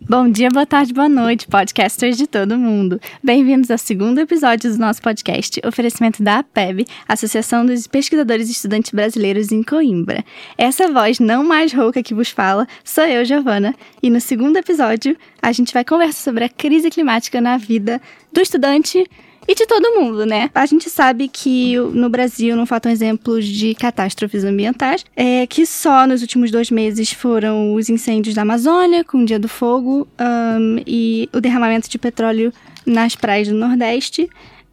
[0.00, 3.00] Bom dia, boa tarde, boa noite, podcasters de todo mundo.
[3.24, 8.92] Bem-vindos ao segundo episódio do nosso podcast, oferecimento da APEB, Associação dos Pesquisadores e Estudantes
[8.92, 10.22] Brasileiros em Coimbra.
[10.56, 15.16] Essa voz não mais rouca que vos fala sou eu, Giovana, e no segundo episódio
[15.42, 18.00] a gente vai conversar sobre a crise climática na vida
[18.32, 19.08] do estudante
[19.48, 20.50] e de todo mundo, né?
[20.54, 26.06] A gente sabe que no Brasil não faltam exemplos de catástrofes ambientais, é, que só
[26.06, 30.82] nos últimos dois meses foram os incêndios da Amazônia, com o Dia do Fogo, um,
[30.86, 32.52] e o derramamento de petróleo
[32.84, 34.28] nas praias do Nordeste.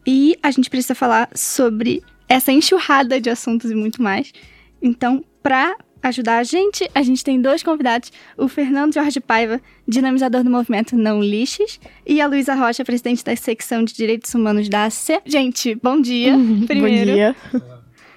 [0.06, 4.32] E a gente precisa falar sobre essa enxurrada de assuntos e muito mais.
[4.82, 10.44] Então, para ajudar a gente, a gente tem dois convidados: o Fernando Jorge Paiva, dinamizador
[10.44, 14.84] do movimento Não Lixes, e a Luísa Rocha, presidente da secção de Direitos Humanos da
[14.86, 15.20] ACE.
[15.24, 16.34] Gente, bom dia.
[16.66, 17.36] Primeiro, bom dia.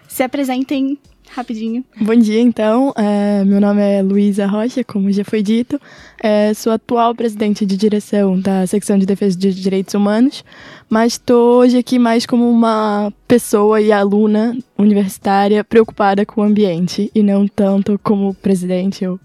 [0.07, 0.97] Se apresentem
[1.31, 1.83] rapidinho.
[2.01, 2.93] Bom dia, então.
[2.95, 5.79] É, meu nome é Luísa Rocha, como já foi dito.
[6.21, 10.43] É, sou atual presidente de direção da secção de defesa de direitos humanos,
[10.89, 17.11] mas estou hoje aqui mais como uma pessoa e aluna universitária preocupada com o ambiente
[17.13, 19.19] e não tanto como presidente ou,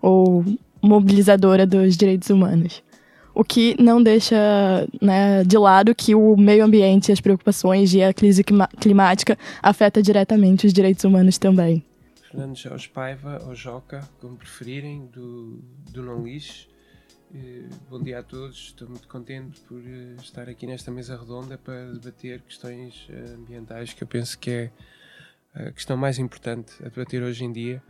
[0.00, 0.44] ou
[0.82, 2.82] mobilizadora dos direitos humanos.
[3.38, 4.34] O que não deixa
[5.00, 8.42] né, de lado que o meio ambiente, as preocupações e a crise
[8.80, 11.84] climática afeta diretamente os direitos humanos também.
[12.28, 16.66] Fernando Jorge Paiva, ou Joca, como preferirem, do, do Não Lixo.
[17.32, 21.56] Eh, bom dia a todos, estou muito contente por eh, estar aqui nesta mesa redonda
[21.56, 24.70] para debater questões eh, ambientais que eu penso que é
[25.54, 27.80] a questão mais importante a debater hoje em dia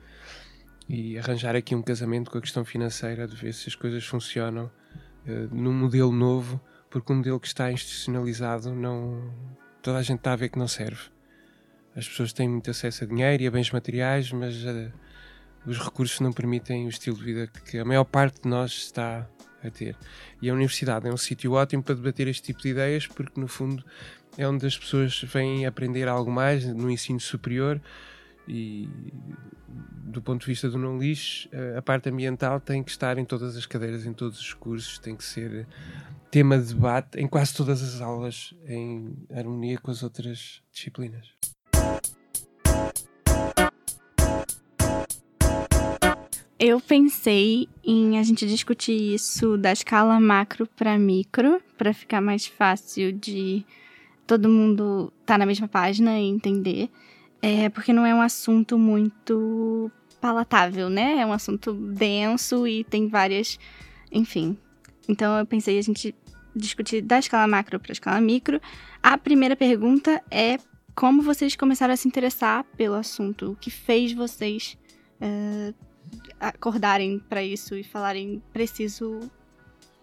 [0.87, 4.71] e arranjar aqui um casamento com a questão financeira de ver se as coisas funcionam
[5.27, 9.33] uh, num modelo novo, porque o modelo que está institucionalizado não.
[9.83, 11.03] toda a gente está a ver que não serve.
[11.97, 14.93] As pessoas têm muito acesso a dinheiro e a bens materiais, mas uh,
[15.67, 19.29] os recursos não permitem o estilo de vida que a maior parte de nós está
[19.63, 19.97] a ter.
[20.41, 23.49] E a universidade é um sítio ótimo para debater este tipo de ideias, porque no
[23.49, 23.85] fundo
[24.37, 27.81] é onde as pessoas vêm aprender algo mais no ensino superior
[28.49, 28.89] e
[30.09, 33.25] do ponto de vista do não lixo, eh, a parte ambiental tem que estar em
[33.25, 35.67] todas as cadeiras, em todos os cursos, tem que ser
[36.31, 41.29] tema de debate em quase todas as aulas, em harmonia com as outras disciplinas.
[46.61, 52.47] Eu pensei em a gente discutir isso da escala macro para micro, para ficar mais
[52.47, 53.65] fácil de
[54.27, 56.91] todo mundo estar tá na mesma página e entender.
[57.41, 59.91] É porque não é um assunto muito
[60.21, 61.21] palatável, né?
[61.21, 63.59] É um assunto denso e tem várias.
[64.11, 64.57] Enfim.
[65.09, 66.15] Então eu pensei a gente
[66.55, 68.61] discutir da escala macro para a escala micro.
[69.03, 70.59] A primeira pergunta é
[70.95, 73.53] como vocês começaram a se interessar pelo assunto?
[73.53, 74.77] O que fez vocês
[75.21, 75.75] uh,
[76.41, 79.21] acordarem para isso e falarem preciso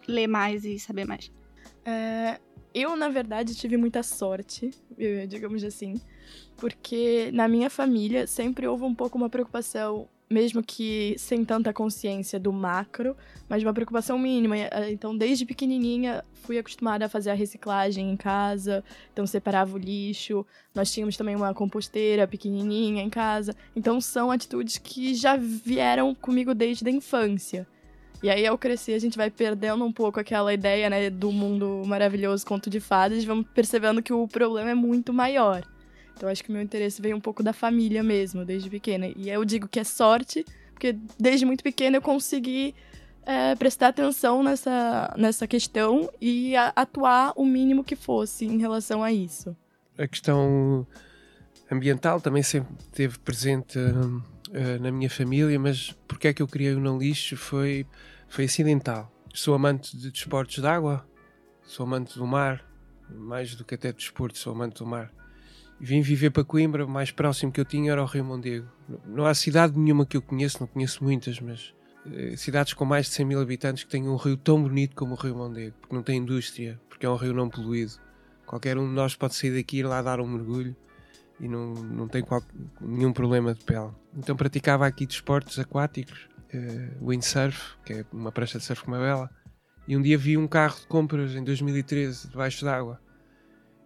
[0.07, 1.29] ler mais e saber mais?
[1.83, 2.39] É,
[2.73, 4.71] eu, na verdade, tive muita sorte,
[5.27, 5.95] digamos assim,
[6.57, 12.39] porque na minha família sempre houve um pouco uma preocupação, mesmo que sem tanta consciência
[12.39, 13.15] do macro,
[13.47, 14.57] mas uma preocupação mínima.
[14.57, 19.77] Eh, então, desde pequenininha, fui acostumada a fazer a reciclagem em casa, então separava o
[19.77, 20.45] lixo.
[20.73, 23.55] Nós tínhamos também uma composteira pequenininha em casa.
[23.75, 27.67] Então, são atitudes que já vieram comigo desde a infância.
[28.23, 31.83] E aí, ao crescer, a gente vai perdendo um pouco aquela ideia, né, do mundo
[31.85, 35.63] maravilhoso conto de fadas e vamos percebendo que o problema é muito maior.
[36.15, 39.07] Então acho que meu interesse veio um pouco da família mesmo, desde pequena.
[39.15, 42.73] E eu digo que é sorte, porque desde muito pequena eu consegui
[43.25, 49.03] é, prestar atenção nessa, nessa questão e a, atuar o mínimo que fosse em relação
[49.03, 49.55] a isso.
[49.97, 50.87] A questão
[51.69, 56.73] ambiental também sempre esteve presente uh, na minha família, mas porque é que eu criei
[56.73, 57.85] o Não Lixo foi,
[58.29, 59.11] foi acidental.
[59.33, 61.05] Sou amante de desportos de água,
[61.63, 62.63] sou amante do mar,
[63.09, 65.11] mais do que até de desporto, sou amante do mar
[65.79, 68.67] vim viver para Coimbra, o mais próximo que eu tinha era o Rio Mondego.
[69.05, 71.73] Não há cidade nenhuma que eu conheço, não conheço muitas, mas
[72.13, 75.13] eh, cidades com mais de 100 mil habitantes que tenham um rio tão bonito como
[75.13, 77.93] o Rio Mondego, porque não tem indústria, porque é um rio não poluído.
[78.45, 80.75] Qualquer um de nós pode sair daqui e ir lá dar um mergulho
[81.39, 82.41] e não, não tem qual,
[82.79, 83.91] nenhum problema de pele.
[84.15, 88.99] Então praticava aqui desportos aquáticos, uh, windsurf, que é uma prancha de surf com uma
[88.99, 89.29] vela,
[89.87, 92.99] e um dia vi um carro de compras em 2013 debaixo d'água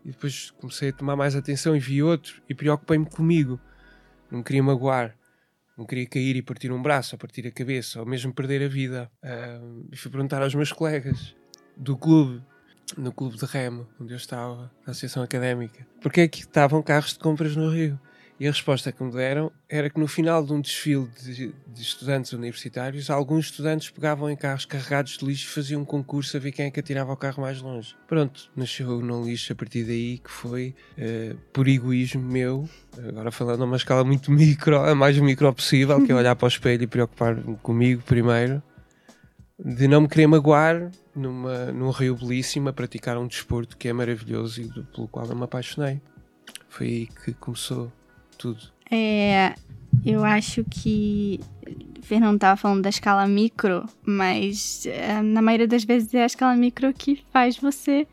[0.10, 3.60] e depois comecei a tomar mais atenção e vi outro e preocupei-me comigo.
[4.32, 5.16] Não queria magoar,
[5.78, 8.68] não queria cair e partir um braço, ou partir a cabeça, ou mesmo perder a
[8.68, 9.10] vida.
[9.24, 11.36] Uh, e fui perguntar aos meus colegas
[11.78, 12.44] do clube,
[12.98, 17.14] no clube de remo, onde eu estava, na associação académica, porque é que estavam carros
[17.14, 18.00] de compras no Rio.
[18.40, 21.82] E a resposta que me deram era que no final de um desfile de, de,
[21.82, 26.40] estudantes universitários, alguns estudantes pegavam em carros carregados de lixo e faziam um concurso a
[26.40, 27.98] ver quem é que atirava o carro mais longe.
[28.08, 32.70] Pronto, nasceu o não lixo a partir daí, que foi uh, por egoísmo meu,
[33.10, 36.46] agora falando a uma escala muito micro, a mais micro possível, que é olhar para
[36.46, 38.64] o espelho e preocupar comigo primeiro,
[39.60, 43.94] de não me querer magoar numa, num rio belíssimo a praticar um desporto que é
[43.94, 46.02] maravilhoso e do, pelo qual eu me apaixonei.
[46.70, 47.92] Foi aí que começou
[48.40, 48.60] tudo.
[48.90, 49.54] É,
[50.04, 51.40] eu acho que
[52.00, 56.26] o Fernando estava falando da escala micro, mas é, na maioria das vezes é a
[56.26, 58.08] escala micro que faz você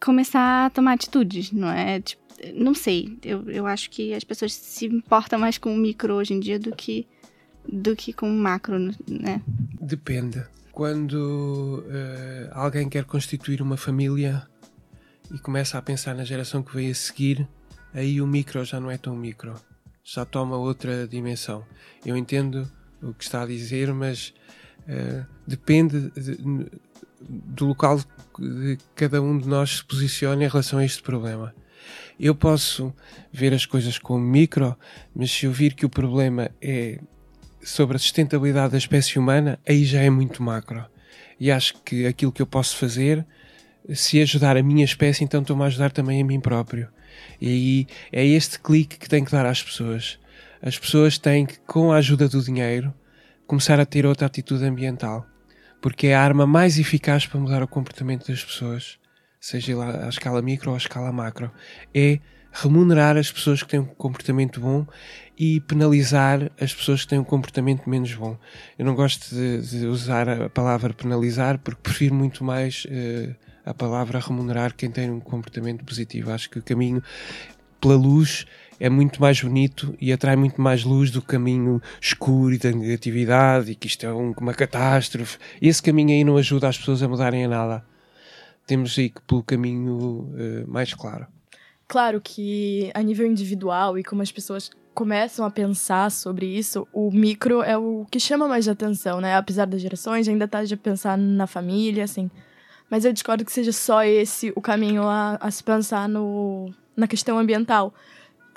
[0.00, 2.00] começar a tomar atitudes, não é?
[2.00, 2.22] Tipo,
[2.54, 6.34] não sei, eu, eu acho que as pessoas se importam mais com o micro hoje
[6.34, 7.06] em dia do que,
[7.70, 9.42] do que com o macro, né?
[9.80, 10.42] Depende.
[10.72, 14.46] Quando uh, alguém quer constituir uma família
[15.30, 17.46] e começa a pensar na geração que vem a seguir,
[17.94, 19.54] aí o micro já não é tão micro,
[20.04, 21.64] já toma outra dimensão.
[22.04, 22.70] Eu entendo
[23.02, 24.32] o que está a dizer, mas
[24.80, 26.36] uh, depende de,
[27.20, 28.00] do local
[28.36, 31.54] que cada um de nós se posiciona em relação a este problema.
[32.18, 32.94] Eu posso
[33.32, 34.76] ver as coisas como micro,
[35.14, 37.00] mas se eu vir que o problema é
[37.62, 40.84] sobre a sustentabilidade da espécie humana, aí já é muito macro.
[41.38, 43.26] E acho que aquilo que eu posso fazer,
[43.92, 46.88] se ajudar a minha espécie, então estou-me a ajudar também a mim próprio.
[47.40, 50.18] E é este clique que tem que dar às pessoas.
[50.60, 52.94] As pessoas têm que, com a ajuda do dinheiro,
[53.46, 55.26] começar a ter outra atitude ambiental.
[55.80, 58.98] Porque é a arma mais eficaz para mudar o comportamento das pessoas,
[59.40, 61.50] seja lá à escala micro ou à escala macro.
[61.92, 62.20] É
[62.52, 64.86] remunerar as pessoas que têm um comportamento bom
[65.36, 68.38] e penalizar as pessoas que têm um comportamento menos bom.
[68.78, 73.34] Eu não gosto de, de usar a palavra penalizar porque prefiro muito mais uh,
[73.64, 76.30] a palavra remunerar quem tem um comportamento positivo.
[76.30, 77.02] Acho que o caminho
[77.80, 78.46] pela luz
[78.78, 83.72] é muito mais bonito e atrai muito mais luz do caminho escuro e da negatividade
[83.72, 85.38] e que isto é um, uma catástrofe.
[85.60, 87.84] Esse caminho aí não ajuda as pessoas a mudarem a nada.
[88.66, 91.26] Temos aí que pelo caminho uh, mais claro.
[91.86, 97.10] Claro que a nível individual e como as pessoas começam a pensar sobre isso, o
[97.10, 99.36] micro é o que chama mais atenção, né?
[99.36, 102.30] Apesar das gerações, ainda tá de pensar na família, assim.
[102.92, 107.06] Mas eu discordo que seja só esse o caminho a, a se pensar no, na
[107.06, 107.94] questão ambiental.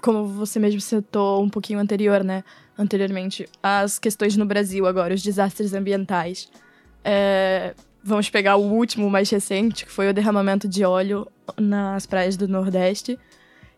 [0.02, 2.44] Como você mesmo citou um pouquinho anterior, né?
[2.78, 6.52] Anteriormente, as questões no Brasil agora, os desastres ambientais.
[7.02, 7.74] É,
[8.04, 11.26] vamos pegar o último, mais recente, que foi o derramamento de óleo
[11.58, 13.18] nas praias do Nordeste.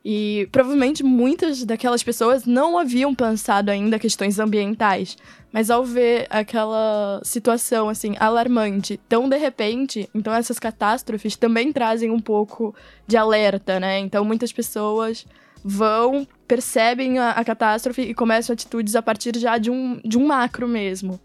[0.09, 5.17] E provavelmente muitas daquelas pessoas não haviam pensado ainda questões ambientais,
[5.51, 12.09] mas ao ver aquela situação assim alarmante, tão de repente, então essas catástrofes também trazem
[12.09, 12.73] um pouco
[13.05, 13.99] de alerta, né?
[13.99, 15.25] Então muitas pessoas
[15.61, 20.25] vão, percebem a, a catástrofe e começam atitudes a partir já de um, de um
[20.25, 21.19] macro mesmo.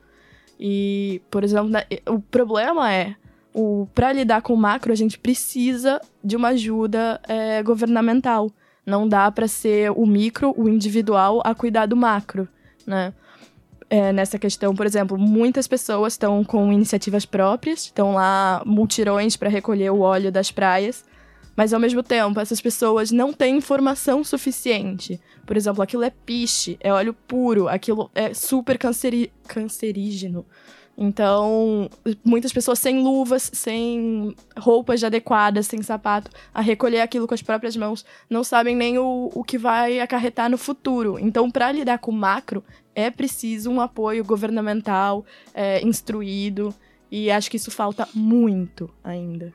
[0.58, 3.14] E, por exemplo, né, o problema é
[3.54, 8.50] o para lidar com o macro a gente precisa de uma ajuda é, governamental
[8.84, 12.48] não dá para ser o micro, o individual, a cuidar do macro,
[12.86, 13.12] né?
[13.88, 19.50] É, nessa questão, por exemplo, muitas pessoas estão com iniciativas próprias, estão lá multirões para
[19.50, 21.04] recolher o óleo das praias,
[21.54, 25.20] mas ao mesmo tempo essas pessoas não têm informação suficiente.
[25.44, 30.46] Por exemplo, aquilo é piche, é óleo puro, aquilo é super canceri cancerígeno.
[30.96, 31.88] Então,
[32.24, 37.76] muitas pessoas sem luvas, sem roupas adequadas, sem sapato, a recolher aquilo com as próprias
[37.76, 41.18] mãos, não sabem nem o, o que vai acarretar no futuro.
[41.18, 42.62] Então, para lidar com o macro,
[42.94, 45.24] é preciso um apoio governamental,
[45.54, 46.74] é, instruído,
[47.10, 49.52] e acho que isso falta muito ainda.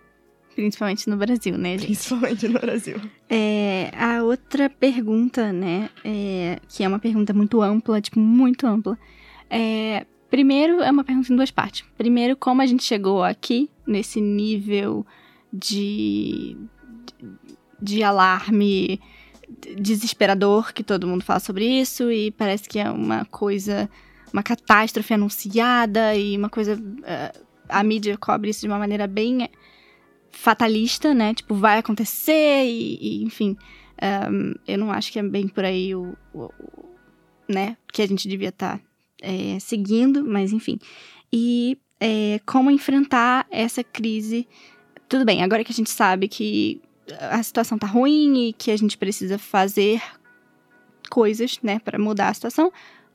[0.56, 1.86] Principalmente no Brasil, né, gente?
[1.86, 3.00] Principalmente no Brasil.
[3.30, 8.98] É, a outra pergunta, né, é, que é uma pergunta muito ampla, tipo, muito ampla,
[9.52, 11.86] é Primeiro, é uma pergunta em duas partes.
[11.98, 15.06] Primeiro, como a gente chegou aqui, nesse nível
[15.52, 16.58] de,
[17.82, 19.00] de alarme
[19.78, 23.90] desesperador que todo mundo fala sobre isso e parece que é uma coisa,
[24.34, 26.76] uma catástrofe anunciada e uma coisa.
[26.76, 29.50] Uh, a mídia cobre isso de uma maneira bem
[30.32, 31.34] fatalista, né?
[31.34, 33.58] Tipo, vai acontecer e, e enfim.
[34.30, 36.52] Um, eu não acho que é bem por aí o, o, o
[37.50, 37.78] né?
[37.92, 38.84] Que a gente devia estar tá
[39.22, 40.80] é, seguindo, mas enfim.
[41.32, 44.48] E é, como enfrentar essa crise.
[45.10, 46.82] Tudo bem, agora que a gente sabe que
[47.20, 50.02] a situação tá ruim e que a gente precisa fazer
[51.10, 52.72] coisas, né, para mudar a situação,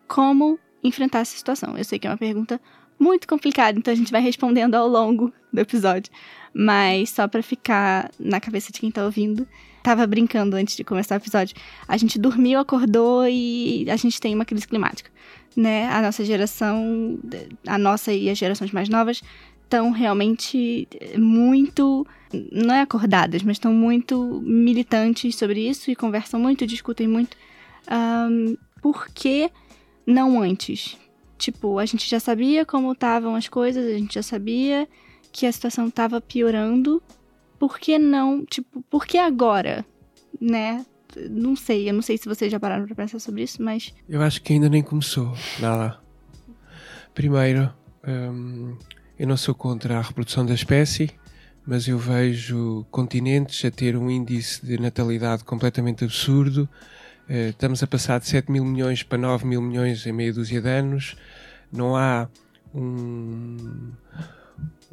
[0.08, 1.76] como enfrentar essa situação?
[1.76, 2.60] Eu sei que é uma pergunta
[2.98, 6.10] muito complicado, então a gente vai respondendo ao longo do episódio.
[6.54, 9.46] Mas só para ficar na cabeça de quem tá ouvindo,
[9.82, 11.56] tava brincando antes de começar o episódio.
[11.86, 15.10] A gente dormiu, acordou e a gente tem uma crise climática,
[15.56, 15.88] né?
[15.88, 17.18] A nossa geração,
[17.66, 19.22] a nossa e as gerações mais novas
[19.62, 22.06] estão realmente muito,
[22.50, 27.36] não é acordadas, mas estão muito militantes sobre isso e conversam muito, discutem muito.
[27.90, 29.50] Um, por que
[30.06, 30.98] não antes?
[31.38, 34.86] Tipo, a gente já sabia como estavam as coisas, a gente já sabia
[35.32, 37.02] que a situação estava piorando.
[37.58, 39.86] Por que não, tipo, por que agora,
[40.40, 40.84] né?
[41.30, 44.22] Não sei, eu não sei se vocês já pararam para pensar sobre isso, mas eu
[44.22, 45.34] acho que ainda nem começou.
[45.60, 45.98] Nada.
[47.14, 47.72] Primeiro,
[48.06, 48.76] hum,
[49.18, 51.10] eu não sou contra a reprodução da espécie,
[51.66, 56.68] mas eu vejo continentes a ter um índice de natalidade completamente absurdo
[57.28, 60.60] eh, estamos a passar de 7 mil milhões para 9 mil milhões em meia dúzia
[60.60, 61.16] de anos.
[61.72, 62.28] Não há
[62.74, 63.92] um,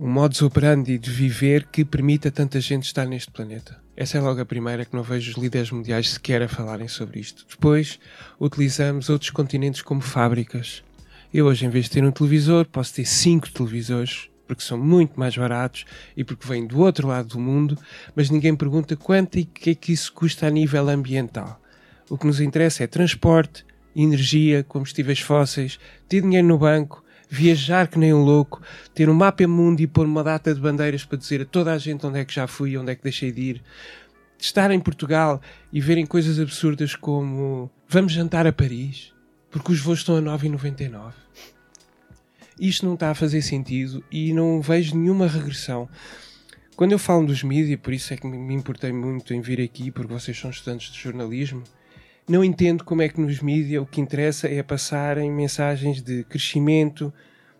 [0.01, 3.77] um modus operandi de viver que permita tanta gente estar neste planeta.
[3.97, 7.19] Essa é logo a primeira que não vejo os líderes mundiais sequer a falarem sobre
[7.19, 7.45] isto.
[7.49, 7.99] Depois,
[8.39, 10.85] utilizamos outros continentes como fábricas.
[11.33, 15.19] Eu hoje, em vez de ter um televisor, posso ter cinco televisores, porque são muito
[15.19, 15.83] mais baratos
[16.15, 17.77] e porque vêm do outro lado do mundo,
[18.15, 21.61] mas ninguém pergunta quanto e o que é que isso custa a nível ambiental.
[22.09, 25.77] O que nos interessa é transporte, energia, combustíveis fósseis,
[26.07, 28.61] ter dinheiro no banco, viajar que nem um louco,
[28.93, 31.77] ter um mapa mundo e pôr uma data de bandeiras para dizer a toda a
[31.77, 33.63] gente onde é que já fui, onde é que deixei de ir.
[34.37, 35.39] Estar em Portugal
[35.71, 39.13] e verem coisas absurdas como vamos jantar a Paris,
[39.51, 41.13] porque os voos estão a 9,99.
[42.59, 45.87] Isto não está a fazer sentido e não vejo nenhuma regressão.
[46.75, 49.91] Quando eu falo dos mídias, por isso é que me importei muito em vir aqui,
[49.91, 51.63] porque vocês são estudantes de jornalismo,
[52.29, 57.11] não entendo como é que nos mídias o que interessa é passarem mensagens de crescimento,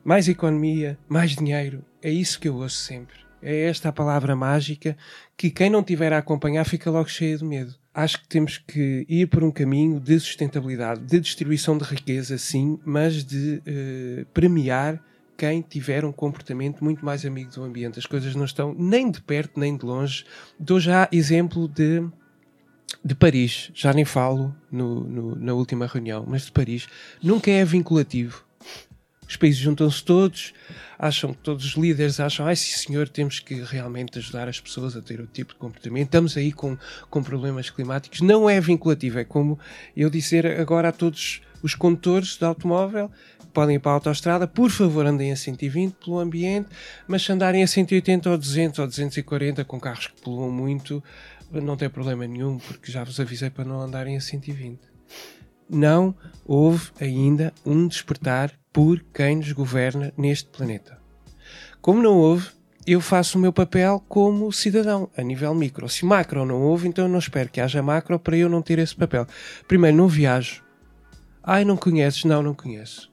[0.03, 1.83] mais economia, mais dinheiro.
[2.01, 3.15] É isso que eu ouço sempre.
[3.41, 4.95] É esta a palavra mágica
[5.35, 7.73] que quem não tiver a acompanhar fica logo cheio de medo.
[7.93, 12.79] Acho que temos que ir por um caminho de sustentabilidade, de distribuição de riqueza, sim,
[12.85, 15.03] mas de uh, premiar
[15.35, 17.97] quem tiver um comportamento muito mais amigo do ambiente.
[17.97, 20.25] As coisas não estão nem de perto nem de longe.
[20.59, 22.03] Dou já exemplo de
[23.03, 26.87] de Paris, já nem falo no, no, na última reunião, mas de Paris,
[27.21, 28.43] nunca é vinculativo.
[29.27, 30.53] Os países juntam-se todos,
[30.97, 34.97] acham que todos os líderes acham, ai sim senhor, temos que realmente ajudar as pessoas
[34.97, 36.75] a ter o tipo de comportamento, estamos aí com,
[37.11, 38.21] com problemas climáticos.
[38.21, 39.59] Não é vinculativo, é como
[39.95, 43.11] eu dizer agora a todos os condutores de automóvel
[43.49, 46.69] podem ir para a autostrada, por favor andem a 120 pelo ambiente,
[47.07, 51.03] mas se andarem a 180 ou 200 ou 240 com carros que poluam muito,
[51.51, 54.79] não tem problema nenhum, porque já vos avisei para não andarem a 120.
[55.69, 56.15] Não
[56.45, 60.97] houve ainda um despertar por quem nos governa neste planeta.
[61.81, 62.49] Como não houve,
[62.85, 65.87] eu faço o meu papel como cidadão, a nível micro.
[65.87, 68.95] Se macro não houve, então não espero que haja macro para eu não ter esse
[68.95, 69.27] papel.
[69.67, 70.63] Primeiro, não viajo.
[71.43, 72.23] Ai, não conheces?
[72.25, 73.08] Não, não conheço.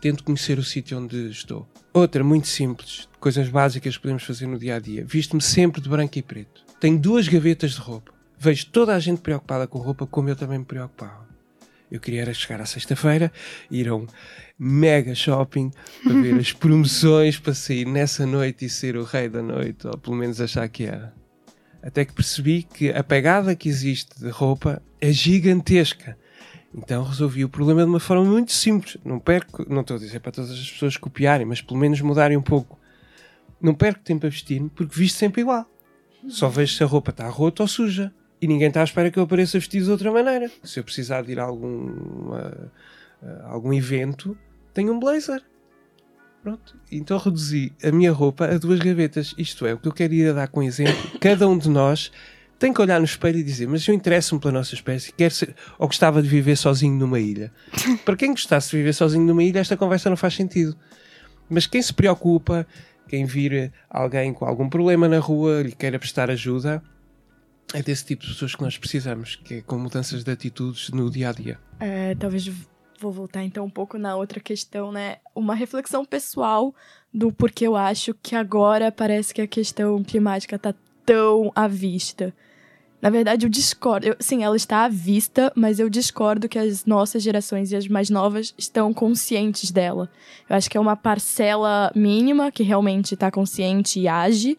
[0.00, 1.68] Tento conhecer o sítio onde estou.
[1.92, 5.04] Outra, muito simples, coisas básicas que podemos fazer no dia a dia.
[5.04, 6.64] Visto-me sempre de branco e preto.
[6.80, 8.12] Tenho duas gavetas de roupa.
[8.38, 11.28] Vejo toda a gente preocupada com roupa, como eu também me preocupava.
[11.90, 13.30] Eu queria era chegar à sexta-feira,
[13.70, 14.06] ir a um
[14.58, 15.70] mega shopping
[16.02, 19.98] para ver as promoções para sair nessa noite e ser o rei da noite, ou
[19.98, 21.12] pelo menos achar que era.
[21.82, 26.16] Até que percebi que a pegada que existe de roupa é gigantesca.
[26.74, 28.96] Então resolvi o problema de uma forma muito simples.
[29.04, 32.36] Não perco, não estou a dizer para todas as pessoas copiarem, mas pelo menos mudarem
[32.36, 32.78] um pouco.
[33.60, 35.68] Não perco tempo a vestir-me porque visto sempre igual.
[36.28, 38.12] Só vejo se a roupa está rota ou suja.
[38.40, 40.50] E ninguém está à espera que eu apareça vestido de outra maneira.
[40.64, 44.36] Se eu precisar de ir a algum, a, a algum evento,
[44.72, 45.42] tenho um blazer.
[46.42, 46.74] Pronto.
[46.90, 49.34] Então reduzi a minha roupa a duas gavetas.
[49.36, 51.18] Isto é, o que eu quero ir a dar com exemplo.
[51.20, 52.10] Cada um de nós
[52.60, 55.56] tem que olhar no espelho e dizer: Mas eu interesso-me pela nossa espécie, quer ser,
[55.78, 57.50] ou gostava de viver sozinho numa ilha.
[58.04, 60.76] Para quem gostasse de viver sozinho numa ilha, esta conversa não faz sentido.
[61.48, 62.66] Mas quem se preocupa
[63.08, 66.80] quem vir alguém com algum problema na rua lhe queira prestar ajuda,
[67.74, 71.10] é desse tipo de pessoas que nós precisamos, que é com mudanças de atitudes no
[71.10, 71.58] dia a dia.
[71.80, 72.48] É, talvez
[73.00, 75.16] vou voltar então um pouco na outra questão, né?
[75.34, 76.72] Uma reflexão pessoal
[77.12, 80.72] do porquê eu acho que agora parece que a questão climática tá
[81.04, 82.32] tão à vista.
[83.00, 84.06] Na verdade, eu discordo.
[84.06, 87.88] Eu, sim, ela está à vista, mas eu discordo que as nossas gerações e as
[87.88, 90.10] mais novas estão conscientes dela.
[90.48, 94.58] Eu acho que é uma parcela mínima que realmente está consciente e age.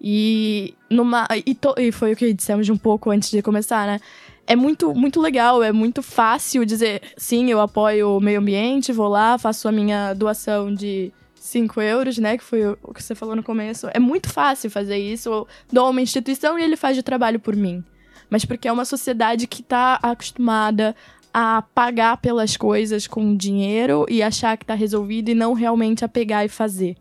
[0.00, 4.00] E, numa, e, to, e foi o que dissemos um pouco antes de começar, né?
[4.46, 9.06] É muito, muito legal, é muito fácil dizer sim, eu apoio o meio ambiente, vou
[9.06, 12.38] lá, faço a minha doação de 5 euros, né?
[12.38, 13.88] Que foi o que você falou no começo.
[13.92, 15.28] É muito fácil fazer isso.
[15.28, 17.84] Eu dou uma instituição e ele faz o trabalho por mim.
[18.30, 20.94] Mas porque é uma sociedade que tá acostumada
[21.34, 26.08] a pagar pelas coisas com dinheiro e achar que tá resolvido e não realmente a
[26.08, 26.96] pegar e fazer.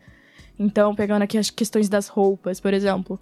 [0.58, 3.20] Então, pegando aqui as questões das roupas, por exemplo.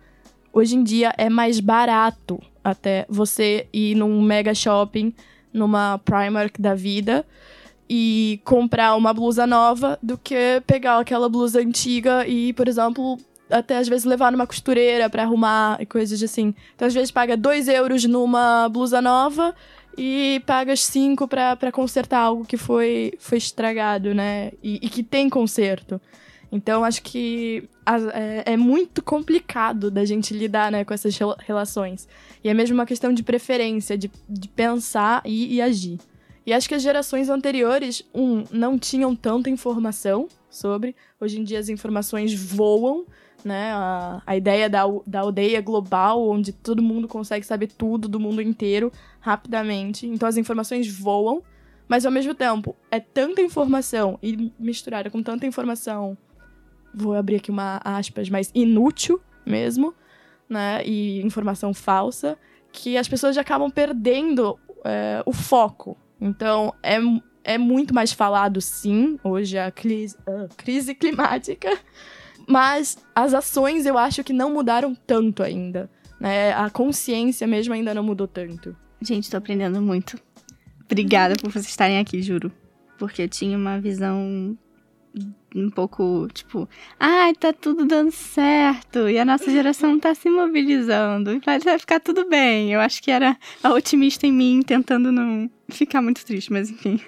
[0.54, 5.14] Hoje em dia é mais barato até você ir num mega shopping,
[5.54, 7.26] numa Primark da vida
[7.90, 13.18] e comprar uma blusa nova do que pegar aquela blusa antiga e, por exemplo,
[13.50, 16.54] até às vezes levar numa costureira para arrumar coisas assim.
[16.76, 19.56] Então, às vezes, paga 2 euros numa blusa nova
[19.98, 24.52] e pagas 5 para consertar algo que foi, foi estragado, né?
[24.62, 26.00] E, e que tem conserto.
[26.52, 27.68] Então, acho que
[28.14, 32.08] é, é, muito complicado da gente lidar né, com essas relações.
[32.44, 36.00] E é mesmo uma questão de preferência, de, de pensar e, e agir.
[36.46, 40.96] E acho que as gerações anteriores, um, não tinham tanta informação sobre.
[41.20, 43.06] Hoje em dia as informações voam,
[43.44, 43.72] né?
[43.72, 48.42] A, a ideia da, da aldeia global, onde todo mundo consegue saber tudo do mundo
[48.42, 50.08] inteiro rapidamente.
[50.08, 51.44] Então as informações voam,
[51.88, 56.18] mas ao mesmo tempo é tanta informação e misturada com tanta informação,
[56.94, 59.94] vou abrir aqui uma aspas, mas inútil mesmo,
[60.48, 60.84] né?
[60.86, 62.38] E informação falsa,
[62.72, 66.98] que as pessoas já acabam perdendo é, o foco então, é,
[67.44, 70.18] é muito mais falado, sim, hoje a crise,
[70.58, 71.70] crise climática,
[72.48, 75.90] mas as ações eu acho que não mudaram tanto ainda.
[76.20, 76.52] Né?
[76.54, 78.76] A consciência mesmo ainda não mudou tanto.
[79.02, 80.20] Gente, tô aprendendo muito.
[80.84, 82.52] Obrigada por vocês estarem aqui, juro.
[82.98, 84.58] Porque eu tinha uma visão
[85.56, 86.68] um pouco, tipo,
[87.00, 92.00] ai, tá tudo dando certo, e a nossa geração tá se mobilizando, e vai ficar
[92.00, 92.72] tudo bem.
[92.72, 97.00] Eu acho que era a otimista em mim tentando não ficar muito triste, mas enfim.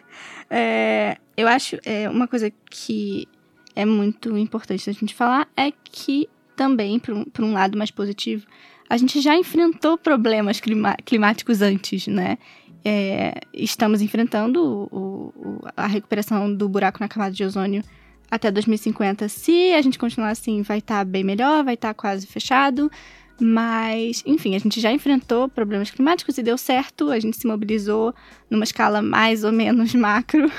[0.50, 3.28] É, eu acho é, uma coisa que
[3.76, 7.90] é muito importante a gente falar é que também, por um, por um lado mais
[7.90, 8.46] positivo,
[8.90, 12.38] a gente já enfrentou problemas clima climáticos antes, né?
[12.84, 17.84] É, estamos enfrentando o, o, a recuperação do buraco na camada de ozônio
[18.32, 19.28] até 2050.
[19.28, 22.90] Se a gente continuar assim, vai estar tá bem melhor, vai estar tá quase fechado.
[23.44, 27.10] Mas, enfim, a gente já enfrentou problemas climáticos e deu certo.
[27.10, 28.14] A gente se mobilizou
[28.50, 30.50] numa escala mais ou menos macro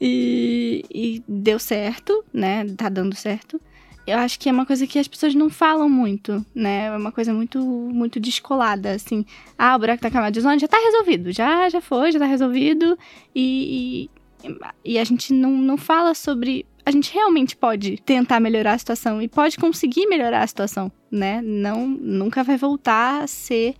[0.00, 2.64] e, e deu certo, né?
[2.76, 3.60] Tá dando certo.
[4.06, 6.86] Eu acho que é uma coisa que as pessoas não falam muito, né?
[6.86, 9.24] É uma coisa muito, muito descolada, assim.
[9.58, 12.26] Ah, o buraco da camada de ozônio já tá resolvido, já, já foi, já tá
[12.26, 12.98] resolvido.
[13.34, 14.08] E,
[14.42, 18.78] e, e a gente não, não fala sobre a gente realmente pode tentar melhorar a
[18.78, 21.40] situação e pode conseguir melhorar a situação, né?
[21.42, 23.74] Não, nunca vai voltar a ser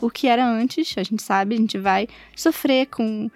[0.00, 3.30] o que era antes, a gente sabe, a gente vai sofrer com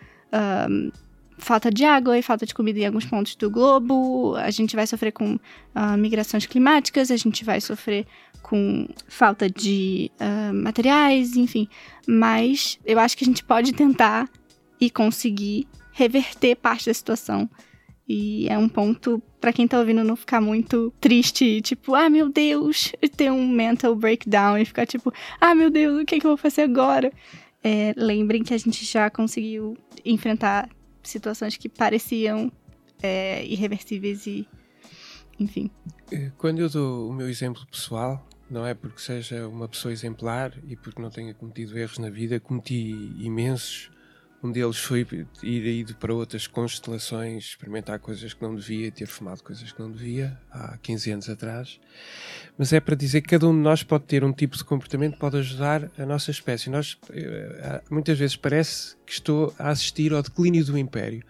[1.43, 4.87] falta de água e falta de comida em alguns pontos do globo, a gente vai
[4.87, 8.07] sofrer com uh, migrações climáticas, a gente vai sofrer
[8.43, 11.69] com falta de uh, materiais, enfim.
[12.07, 14.29] Mas eu acho que a gente pode tentar
[14.81, 17.51] e conseguir reverter parte da situação
[18.14, 22.29] e é um ponto para quem tá ouvindo não ficar muito triste, tipo, ah, meu
[22.29, 26.27] Deus, ter um mental breakdown e ficar tipo, ah, meu Deus, o que, é que
[26.27, 27.11] eu vou fazer agora?
[27.64, 30.68] É, lembrem que a gente já conseguiu enfrentar
[31.03, 32.53] situações que pareciam
[33.03, 34.46] é, irreversíveis e,
[35.40, 35.70] enfim.
[36.12, 40.53] É, quando eu dou o meu exemplo pessoal, não é porque seja uma pessoa exemplar
[40.68, 43.90] e porque não tenha cometido erros na vida, cometi imensos
[44.43, 45.07] um deles foi
[45.43, 49.91] ir ido para outras constelações, experimentar coisas que não devia, ter fumado coisas que não
[49.91, 51.81] devia, há 15 anos atrás.
[52.59, 55.15] Mas é para dizer que cada um de nós pode ter um tipo de comportamento
[55.15, 56.69] que pode ajudar a nossa espécie.
[56.71, 61.23] Nós, eh, muitas vezes parece que estou a assistir ao declínio do Império.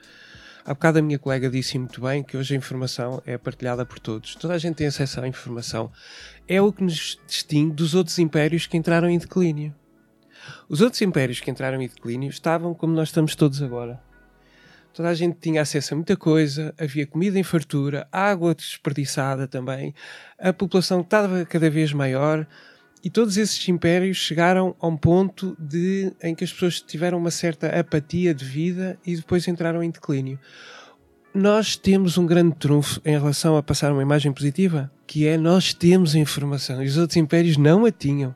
[0.65, 3.99] Há bocado a minha colega disse muito bem que hoje a informação é partilhada por
[3.99, 4.37] todos.
[4.37, 5.91] Toda a gente tem acesso à informação.
[6.49, 9.75] É o que nos distingue dos outros impérios que entraram em declínio.
[10.69, 14.01] Os outros impérios que entraram em declínio estavam como nós estamos todos agora.
[14.95, 19.95] Toda a gente tinha acesso a muita coisa, havia comida em fartura, água desperdiçada também,
[20.39, 22.47] a população estava cada vez maior
[23.03, 27.31] e todos esses impérios chegaram a um ponto de, em que as pessoas tiveram uma
[27.31, 30.39] certa apatia de vida e depois entraram em declínio.
[31.35, 35.73] Nós temos um grande trunfo em relação a passar uma imagem positiva, que é nós
[35.73, 38.35] temos a informação e os outros impérios não a tinham.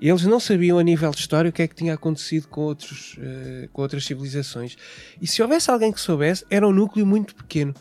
[0.00, 3.16] Eles não sabiam a nível de história o que é que tinha acontecido com, outros,
[3.16, 4.76] uh, com outras civilizações.
[5.20, 7.74] E se houvesse alguém que soubesse, era um núcleo muito pequeno.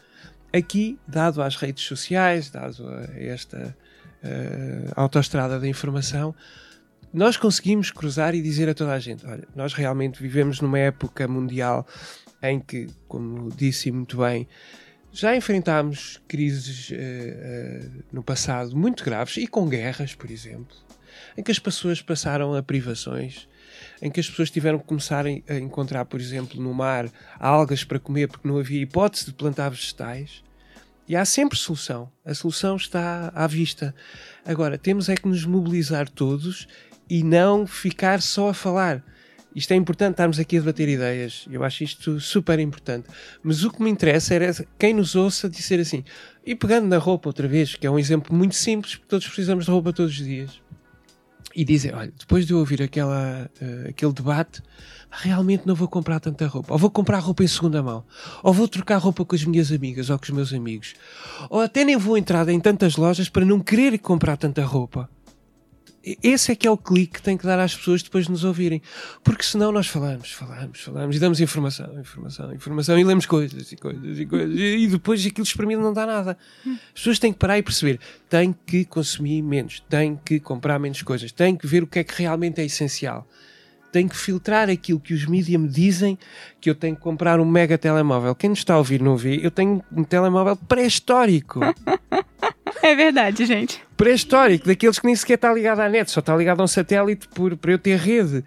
[0.53, 3.75] Aqui, dado às redes sociais, dado a esta
[4.23, 6.33] uh, autoestrada da informação,
[7.13, 11.27] nós conseguimos cruzar e dizer a toda a gente: olha, nós realmente vivemos numa época
[11.27, 11.85] mundial
[12.41, 14.47] em que, como disse muito bem,
[15.15, 20.75] Já enfrentámos crises uh, uh, no passado muito graves e com guerras, por exemplo,
[21.37, 23.47] em que as pessoas passaram a privações,
[24.01, 27.99] em que as pessoas tiveram que começar a encontrar, por exemplo, no mar algas para
[27.99, 30.43] comer porque não havia hipótese de plantar vegetais.
[31.07, 32.11] E há sempre solução.
[32.25, 33.93] A solução está à vista.
[34.43, 36.67] Agora, temos é que nos mobilizar todos
[37.07, 39.03] e não ficar só a falar.
[39.55, 41.45] Isto é importante estarmos aqui a debater ideias.
[41.49, 43.07] Eu acho isto super importante.
[43.41, 46.03] Mas o que me interessa era quem nos ouça dizer assim.
[46.45, 49.65] E pegando na roupa outra vez, que é um exemplo muito simples, porque todos precisamos
[49.65, 50.59] de roupa todos os dias.
[51.55, 54.61] E dizer, olha, depois de eu ouvir aquela, uh, aquele debate,
[55.09, 56.73] realmente não vou comprar tanta roupa.
[56.73, 58.03] Ou vou comprar roupa em segunda mão.
[58.43, 60.95] Ou vou trocar roupa com as minhas amigas ou com os meus amigos.
[61.49, 65.09] Ou até nem vou entrar em tantas lojas para não querer comprar tanta roupa.
[66.21, 68.43] Esse é que é o clique que tem que dar às pessoas depois de nos
[68.43, 68.79] ouvirem.
[69.23, 73.75] Porque senão nós falamos, falamos, falamos e damos informação, informação, informação e lemos coisas e
[73.75, 76.37] coisas e coisas e depois aquilo mim não dá nada.
[76.65, 77.99] As pessoas têm que parar e perceber.
[78.29, 82.03] Têm que consumir menos, têm que comprar menos coisas, têm que ver o que é
[82.03, 83.27] que realmente é essencial.
[83.91, 86.19] Tenho que filtrar aquilo que os mídias me dizem
[86.59, 88.35] que eu tenho que comprar um mega telemóvel.
[88.35, 91.61] Quem nos está a ouvir não vê, eu tenho um telemóvel pré-histórico.
[92.85, 93.81] É verdade, gente.
[93.97, 97.27] Pré-histórico, daqueles que nem sequer está ligado à net, só está ligado a um satélite
[97.29, 98.45] por, para eu ter rede.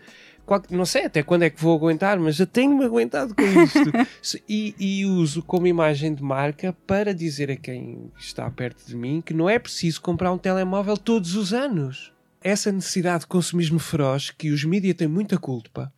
[0.70, 3.90] Não sei até quando é que vou aguentar, mas já tenho-me aguentado com isto.
[4.48, 9.20] e, e uso como imagem de marca para dizer a quem está perto de mim
[9.20, 12.12] que não é preciso comprar um telemóvel todos os anos.
[12.40, 15.92] Essa necessidade de consumismo feroz que os mídias têm muita culpa,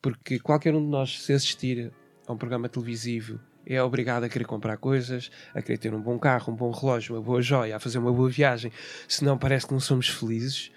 [0.00, 1.90] porque qualquer um de nós, se assistir
[2.28, 3.40] a um programa televisivo
[3.74, 7.14] é obrigado a querer comprar coisas, a querer ter um bom carro, um bom relógio,
[7.14, 8.72] uma boa joia, a fazer uma boa viagem,
[9.06, 10.72] senão parece que não somos felizes.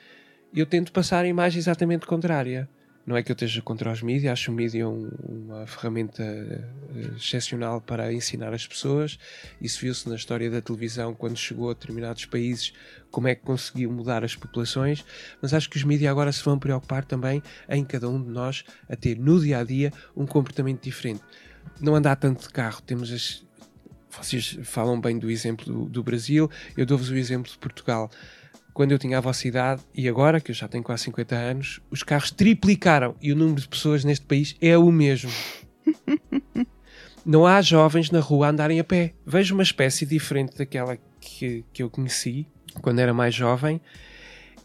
[0.53, 2.69] Eu tento passar a imagem exatamente contrária.
[3.06, 7.17] Não é que eu esteja contra os mídias, acho o mídia um, uma ferramenta uh,
[7.17, 9.19] excepcional para ensinar as pessoas.
[9.60, 12.71] Isso viu-se na história da televisão quando chegou a determinados países,
[13.12, 15.03] como é que conseguiu mudar as populações.
[15.41, 18.63] Mas acho que os mídias agora se vão preocupar também em cada um de nós
[18.88, 21.23] a ter no dia a dia um comportamento diferente
[21.80, 22.82] não andar tanto de carro.
[22.82, 23.45] Temos as.
[24.10, 28.12] Vocês falam bem do exemplo do, do Brasil, eu dou-vos o exemplo de Portugal.
[28.71, 31.82] Quando eu tinha a vossa idade, e agora, que eu já tenho quase 50 anos,
[31.91, 35.32] os carros triplicaram e o número de pessoas neste país é o mesmo.
[37.26, 39.13] não há jovens na rua a andarem a pé.
[39.26, 42.47] Vejo uma espécie diferente daquela que, que eu conheci
[42.82, 43.82] quando era mais jovem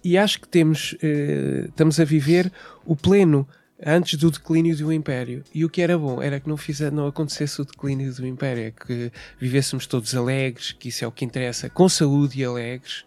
[0.02, 2.52] e acho que temos, eh, estamos a viver
[2.84, 3.46] o pleno
[3.84, 5.44] antes do declínio do Império.
[5.54, 8.64] E o que era bom era que não, fizer, não acontecesse o declínio do Império,
[8.64, 13.04] é que vivêssemos todos alegres, que isso é o que interessa, com saúde e alegres,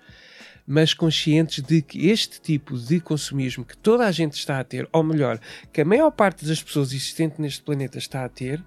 [0.66, 4.88] mas conscientes de que este tipo de consumismo que toda a gente está a ter,
[4.92, 5.40] ou melhor,
[5.74, 8.64] que a maior parte das pessoas existentes neste planeta está a ter,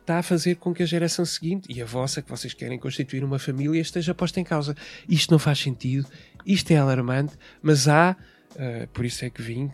[0.00, 3.24] está a fazer com que a geração seguinte e a vossa, que vocês querem constituir
[3.24, 4.76] uma família, esteja posta em causa.
[5.08, 6.06] Isto não faz sentido,
[6.44, 8.16] isto é alarmante, mas há,
[8.52, 9.70] uh, por isso é que vim,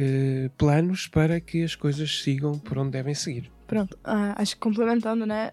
[0.00, 3.50] eh, planos para que as coisas sigam por onde devem seguir.
[3.66, 5.50] Pronto, ah, acho que complementando, né?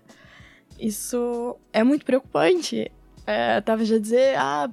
[0.79, 2.91] Isso é muito preocupante.
[3.25, 4.69] É, tava já dizer, ah,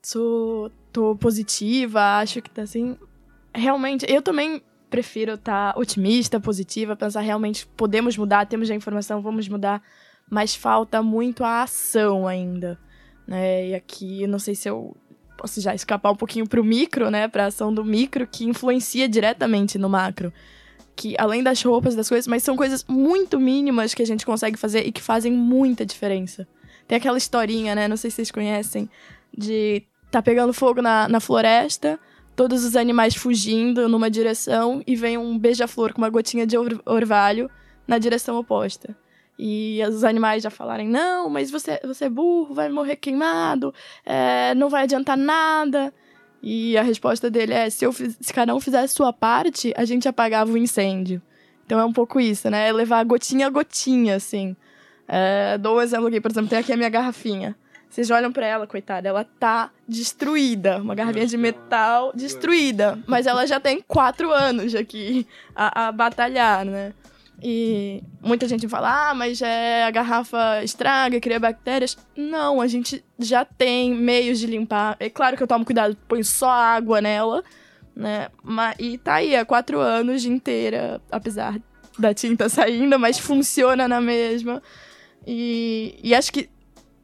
[0.00, 2.96] sou, tô positiva, acho que tá assim.
[3.52, 9.20] Realmente, eu também prefiro estar tá otimista, positiva, pensar realmente podemos mudar, temos a informação,
[9.20, 9.82] vamos mudar,
[10.30, 12.78] mas falta muito a ação ainda.
[13.26, 13.70] Né?
[13.70, 14.96] E aqui, não sei se eu
[15.36, 17.28] posso já escapar um pouquinho pro micro, né?
[17.28, 20.32] Pra ação do micro, que influencia diretamente no macro.
[20.94, 24.56] Que além das roupas, das coisas, mas são coisas muito mínimas que a gente consegue
[24.58, 26.46] fazer e que fazem muita diferença.
[26.88, 27.86] Tem aquela historinha, né?
[27.88, 28.88] Não sei se vocês conhecem,
[29.36, 31.98] de tá pegando fogo na, na floresta,
[32.34, 37.50] todos os animais fugindo numa direção e vem um beija-flor com uma gotinha de orvalho
[37.86, 38.96] na direção oposta.
[39.38, 44.54] E os animais já falarem, não, mas você, você é burro, vai morrer queimado, é,
[44.54, 45.92] não vai adiantar nada.
[46.42, 50.08] E a resposta dele é, se, eu, se cada um fizesse sua parte, a gente
[50.08, 51.20] apagava o incêndio.
[51.64, 52.68] Então é um pouco isso, né?
[52.68, 54.56] É levar gotinha a gotinha, assim.
[55.08, 57.56] É, dou um exemplo aqui, por exemplo, tem aqui a minha garrafinha.
[57.88, 60.78] Vocês olham para ela, coitada, ela tá destruída.
[60.78, 62.98] Uma garrafinha de metal destruída.
[63.06, 66.92] Mas ela já tem quatro anos aqui a, a batalhar, né?
[67.42, 71.96] E muita gente fala, ah, mas é, a garrafa estraga, cria bactérias.
[72.16, 74.96] Não, a gente já tem meios de limpar.
[74.98, 77.44] É claro que eu tomo cuidado, põe só água nela,
[77.94, 78.28] né?
[78.78, 81.60] E tá aí, há quatro anos inteira, apesar
[81.98, 84.62] da tinta saindo, mas funciona na mesma.
[85.26, 86.48] E, e acho que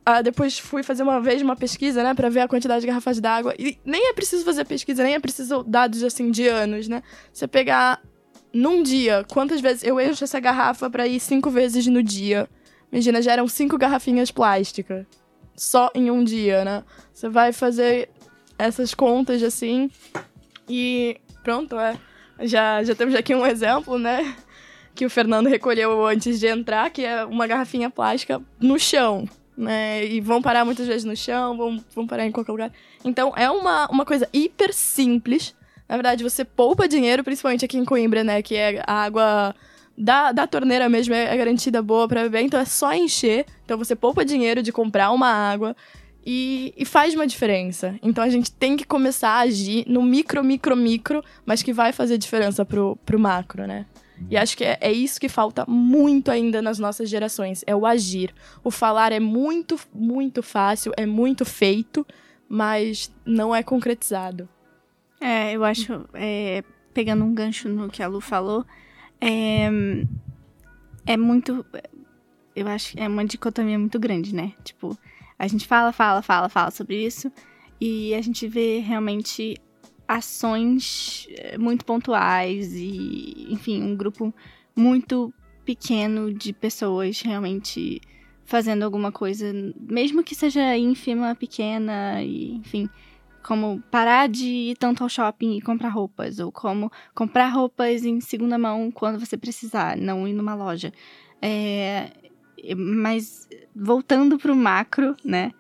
[0.05, 3.21] ah, depois fui fazer uma vez uma pesquisa, né, para ver a quantidade de garrafas
[3.21, 3.55] d'água.
[3.59, 7.03] E nem é preciso fazer pesquisa, nem é preciso dados assim de anos, né?
[7.33, 8.01] Você pegar
[8.53, 12.49] num dia, quantas vezes eu encho essa garrafa para ir cinco vezes no dia?
[12.91, 15.07] Imagina, já eram cinco garrafinhas plásticas.
[15.57, 16.85] Só em um dia, né?
[17.13, 18.11] Você vai fazer
[18.59, 19.91] essas contas assim.
[20.69, 21.97] E pronto, é.
[22.41, 24.37] Já, já temos aqui um exemplo, né?
[24.95, 29.27] Que o Fernando recolheu antes de entrar, que é uma garrafinha plástica no chão.
[29.57, 30.07] Né?
[30.07, 32.73] E vão parar muitas vezes no chão, vão, vão parar em qualquer lugar.
[33.05, 35.55] Então é uma, uma coisa hiper simples.
[35.93, 38.41] Na verdade, você poupa dinheiro, principalmente aqui em Coimbra, né?
[38.41, 39.55] Que é a água
[39.97, 43.45] da, da torneira mesmo é, é garantida boa para beber, então é só encher.
[43.63, 45.77] Então você poupa dinheiro de comprar uma água
[46.25, 47.95] e, e, faz uma diferença.
[48.03, 51.93] Então a gente tem que começar a agir no micro, micro, micro, mas que vai
[51.93, 53.85] fazer diferença pro, pro macro, né?
[54.31, 57.85] E acho que é, é isso que falta muito ainda nas nossas gerações, é o
[57.85, 58.33] agir.
[58.65, 62.07] O falar é muito, muito fácil, é muito feito,
[62.49, 64.49] mas não é concretizado.
[65.23, 68.67] É, eu acho, é, pegando um gancho no que a Lu falou,
[69.21, 69.71] é,
[71.07, 71.65] é muito.
[72.57, 74.53] Eu acho que é uma dicotomia muito grande, né?
[74.65, 74.99] Tipo,
[75.39, 77.31] a gente fala, fala, fala, fala sobre isso
[77.81, 79.57] e a gente vê realmente
[80.07, 84.35] ações eh, muito pontuais e, enfim, um grupo
[84.77, 85.33] muito
[85.65, 88.01] pequeno de pessoas realmente
[88.45, 92.89] fazendo alguma coisa, mesmo que seja ínfima, pequena, e, enfim,
[93.43, 98.21] como parar de ir tanto ao shopping e comprar roupas, ou como comprar roupas em
[98.21, 100.93] segunda mão quando você precisar, não ir numa loja.
[101.41, 102.11] É,
[102.77, 105.53] mas voltando para o macro, né?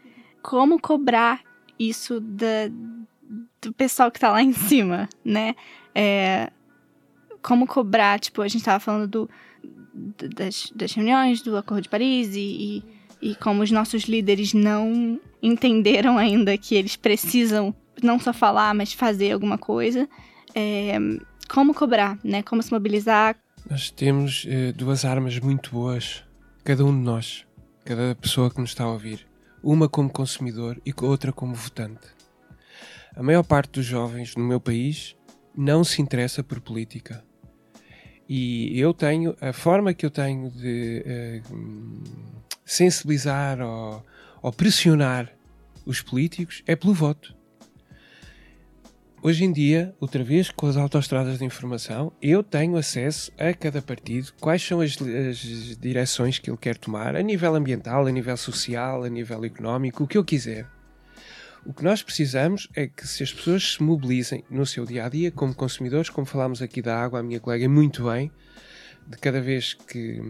[0.42, 1.40] Como cobrar
[1.79, 2.68] isso da,
[3.61, 5.55] do pessoal que está lá em cima, né?
[5.95, 6.51] É,
[7.42, 9.31] como cobrar, tipo, a gente estava falando do,
[10.35, 12.85] das, das reuniões do Acordo de Paris e, e,
[13.22, 18.92] e como os nossos líderes não entenderam ainda que eles precisam não só falar, mas
[18.92, 20.08] fazer alguma coisa.
[20.54, 20.98] É,
[21.48, 22.42] como cobrar, né?
[22.42, 23.37] Como se mobilizar.
[23.70, 26.24] Nós temos eh, duas armas muito boas,
[26.64, 27.46] cada um de nós,
[27.85, 29.26] cada pessoa que nos está a ouvir.
[29.62, 32.08] Uma como consumidor e outra como votante.
[33.14, 35.14] A maior parte dos jovens no meu país
[35.56, 37.22] não se interessa por política.
[38.28, 41.04] E eu tenho, a forma que eu tenho de
[41.44, 44.05] uh, sensibilizar ou,
[44.40, 45.33] ou pressionar
[45.85, 47.35] os políticos é pelo voto.
[49.25, 53.81] Hoje em dia, outra vez com as autoestradas de informação, eu tenho acesso a cada
[53.81, 58.37] partido, quais são as, as, direções que ele quer tomar, a nível ambiental, a nível
[58.37, 60.66] social, a nível económico, o que eu quiser.
[61.64, 65.09] O que nós precisamos é que se as pessoas se mobilizem no seu dia a
[65.09, 68.33] dia, como consumidores, como falámos aqui da água, a minha colega muito bem,
[69.07, 70.21] de cada vez que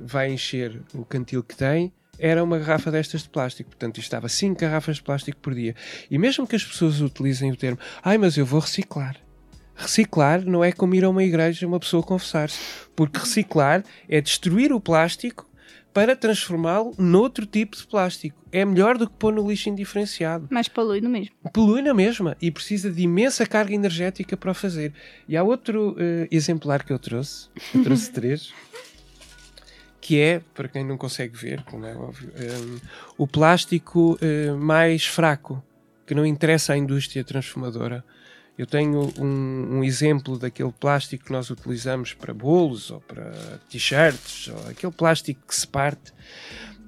[0.00, 3.70] vai encher o cantil que tem, era uma garrafa destas de plástico.
[3.70, 5.74] Portanto, estava 5 garrafas de plástico por dia.
[6.10, 9.16] E mesmo que as pessoas utilizem o termo, ai, mas eu vou reciclar.
[9.74, 12.58] Reciclar não é como ir a uma igreja uma pessoa confessar-se.
[12.96, 15.47] Porque reciclar é destruir o plástico
[15.92, 18.38] para transformá-lo noutro tipo de plástico.
[18.52, 20.46] É melhor do que pôr no lixo indiferenciado.
[20.50, 21.34] Mas polui no mesmo.
[21.52, 24.92] Polui na mesma e precisa de imensa carga energética para o fazer.
[25.28, 28.52] E há outro uh, exemplar que eu trouxe, eu trouxe três,
[30.00, 32.78] que é, para quem não consegue ver, como é óbvio, um,
[33.18, 35.62] o plástico uh, mais fraco,
[36.06, 38.04] que não interessa à indústria transformadora.
[38.58, 43.30] Eu tenho um, um, exemplo daquele plástico que nós utilizamos para bolos ou para
[43.70, 46.12] t-shirts, ou aquele plástico que se parte.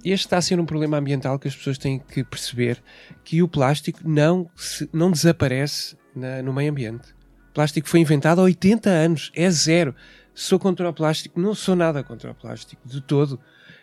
[0.04, 2.82] Este está a ser um problema ambiental que as pessoas têm que perceber
[3.22, 7.14] que o plástico não, se, não desaparece na, no meio ambiente.
[7.50, 9.94] O plástico foi inventado há 80 anos, é zero.
[10.34, 11.38] Sou contra o plástico?
[11.38, 13.38] Não sou nada contra o plástico, de todo.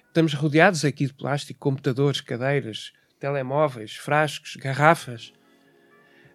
[0.07, 5.31] Estamos rodeados aqui de plástico, computadores, cadeiras, telemóveis, frascos, garrafas.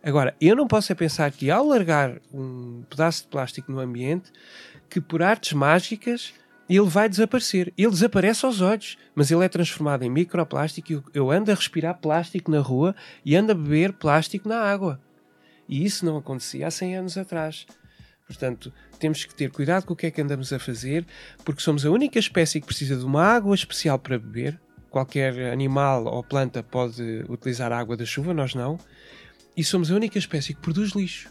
[0.02, 4.32] Agora, eu não posso é pensar que ao largar um pedaço de plástico no ambiente,
[4.90, 6.34] que por artes mágicas
[6.68, 7.72] ele vai desaparecer.
[7.76, 11.98] Ele desaparece aos olhos, mas ele é transformado em microplástico e eu ando a respirar
[11.98, 15.00] plástico na rua e ando a beber plástico na água.
[15.68, 17.66] E isso não acontecia há 100 anos atrás.
[18.26, 21.06] Portanto, temos que ter cuidado com o que é que andamos a fazer,
[21.44, 24.58] porque somos a única espécie que precisa de uma água especial para beber.
[24.90, 28.78] Qualquer animal ou planta pode utilizar a água da chuva, nós não.
[29.56, 31.30] E somos a única espécie que produz lixo.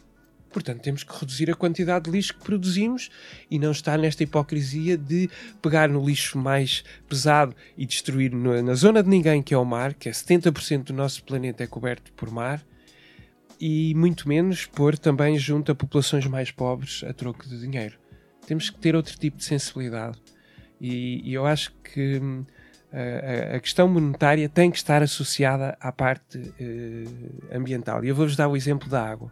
[0.52, 3.10] Portanto, temos que reduzir a quantidade de lixo que produzimos
[3.50, 5.30] e não estar nesta hipocrisia de
[5.62, 9.94] pegar no lixo mais pesado e destruir na zona de ninguém, que é o mar,
[9.94, 12.62] que é 70% do nosso planeta é coberto por mar,
[13.60, 17.98] e muito menos pôr também junto a populações mais pobres a troco de dinheiro.
[18.46, 20.18] Temos que ter outro tipo de sensibilidade.
[20.82, 22.44] E, e eu acho que hum,
[22.94, 28.04] a, a, questão monetária tem que estar associada à parte uh, ambiental.
[28.04, 29.32] E eu vou-vos dar o exemplo da água.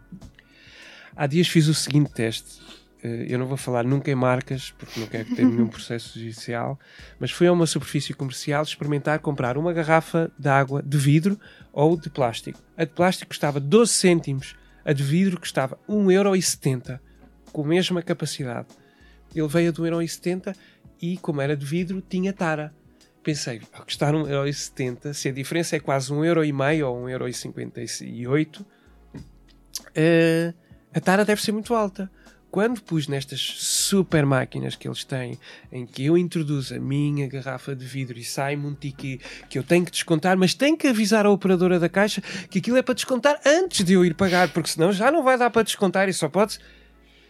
[1.14, 2.60] Há dias fiz o seguinte teste.
[3.02, 6.78] eh, eu não vou falar nunca em marcas, porque não quero ter nenhum processo judicial,
[7.18, 11.38] mas fui a uma superfície comercial experimentar comprar uma garrafa de água de vidro
[11.72, 12.58] ou de plástico.
[12.76, 16.98] A de plástico custava 12 cêntimos, a de vidro custava 1,70€,
[17.52, 18.68] com a mesma capacidade.
[19.34, 20.56] Ele veio a de 1,70€
[21.02, 22.72] e, como era de vidro, tinha tara.
[23.22, 30.54] Pensei, ao custar 1,70€, se a diferença é quase 1,5€ ou 1,58€, uh,
[30.94, 32.10] a tara deve ser muito alta
[32.50, 35.38] quando pus nestas super máquinas que eles têm,
[35.70, 39.62] em que eu introduzo a minha garrafa de vidro e sai-me um ticket que eu
[39.62, 42.94] tenho que descontar, mas tenho que avisar a operadora da caixa que aquilo é para
[42.94, 46.12] descontar antes de eu ir pagar, porque senão já não vai dar para descontar e
[46.12, 46.58] só pode.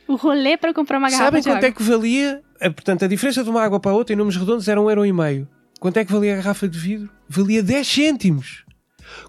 [0.08, 1.68] O rolê para comprar uma garrafa Sabem quanto água.
[1.68, 2.42] é que valia?
[2.58, 4.88] a- Portanto, a diferença de uma água para a outra em números redondos era um
[4.88, 5.46] euro e meio.
[5.80, 7.10] Quanto é que valia a garrafa de vidro?
[7.28, 8.64] Valia 10 cêntimos.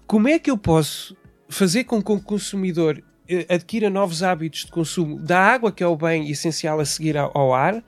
[0.06, 1.16] Como é que eu posso
[1.48, 5.86] fazer com que o consumidor eh, adquira novos hábitos de consumo da água, que é
[5.86, 7.82] o bem essencial a seguir ao, ar,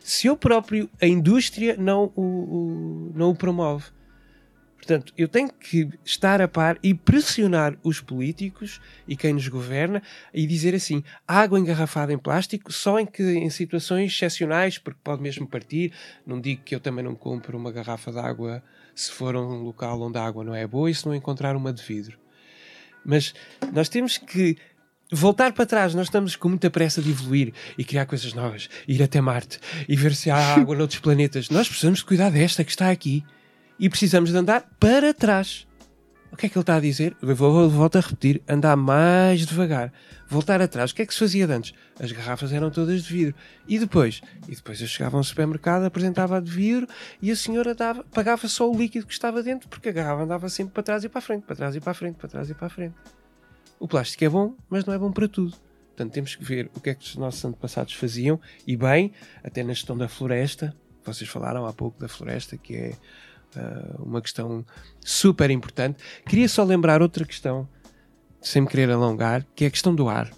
[0.00, 3.84] se eu próprio, a indústria, não o, o- não o promove?
[4.80, 10.02] Portanto, eu tenho que estar a par e pressionar os políticos e quem nos governa
[10.32, 15.22] e dizer assim: água engarrafada em plástico só em que em situações excepcionais, porque pode
[15.22, 15.92] mesmo partir.
[16.26, 18.62] Não digo que eu também não compro uma garrafa de água
[18.94, 21.54] se for a um local onde a água não é boa e se não encontrar
[21.54, 22.18] uma de vidro.
[23.04, 23.34] Mas
[23.72, 24.56] nós temos que
[25.12, 25.94] voltar para trás.
[25.94, 29.94] Nós estamos com muita pressa de evoluir e criar coisas novas, ir até Marte e
[29.94, 31.50] ver se há água noutros planetas.
[31.50, 33.22] Nós precisamos de cuidar desta que está aqui
[33.80, 35.66] e precisamos de andar para trás.
[36.30, 37.16] O que é que ele está a dizer?
[37.20, 39.92] Eu vou, volto a repetir: andar mais devagar,
[40.28, 40.92] voltar atrás.
[40.92, 41.74] O que é que se fazia antes?
[41.98, 43.34] As garrafas eram todas de vidro.
[43.66, 44.20] E depois?
[44.46, 46.86] E depois eu chegava a um supermercado, apresentava a de vidro
[47.20, 50.48] e a senhora dava, pagava só o líquido que estava dentro, porque a garrafa andava
[50.48, 52.50] sempre para trás e para a frente, para trás e para a frente, para trás
[52.50, 52.94] e para a frente.
[53.80, 55.56] O plástico é bom, mas não é bom para tudo.
[55.88, 59.12] Portanto, temos que ver o que é que os nossos antepassados faziam e bem,
[59.42, 60.74] até na gestão da floresta.
[61.04, 62.94] Vocês falaram há pouco da floresta, que é
[63.56, 64.64] ah, uma questão
[65.00, 66.02] super importante.
[66.26, 67.68] Queria só lembrar outra questão,
[68.40, 70.30] sem me querer alongar, que é a questão do ar.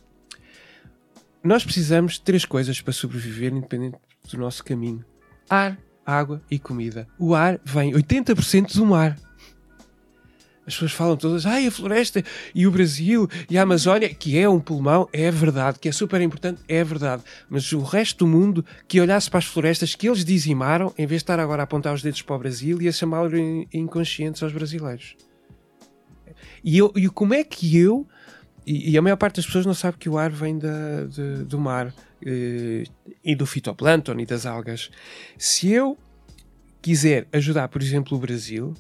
[1.42, 3.98] Nós precisamos de três coisas para sobreviver, independente
[4.31, 5.05] do nosso caminho:
[5.48, 7.07] ar, água e comida.
[7.18, 9.16] O ar vem 80% do mar.
[10.64, 12.22] As pessoas falam todas, ai, a floresta
[12.55, 16.20] e o Brasil e a Amazónia, que é um pulmão, é verdade, que é super
[16.20, 17.22] importante, é verdade.
[17.51, 21.20] Mas o resto do mundo que olhasse para as florestas que eles dizimaram, em vez
[21.20, 24.40] de estar agora a apontar os dedos para o Brasil e a chamá-los in- inconscientes
[24.40, 25.16] aos brasileiros.
[26.62, 28.07] E, eu, e como é que eu,
[28.64, 31.44] e, e a maior parte das pessoas não sabe que o ar vem da, de-
[31.44, 31.92] do mar
[32.25, 32.85] eh,
[33.25, 34.90] e do fitoplâncton e das algas.
[35.37, 35.98] Se eu
[36.81, 38.75] quiser ajudar, por exemplo, o Brasil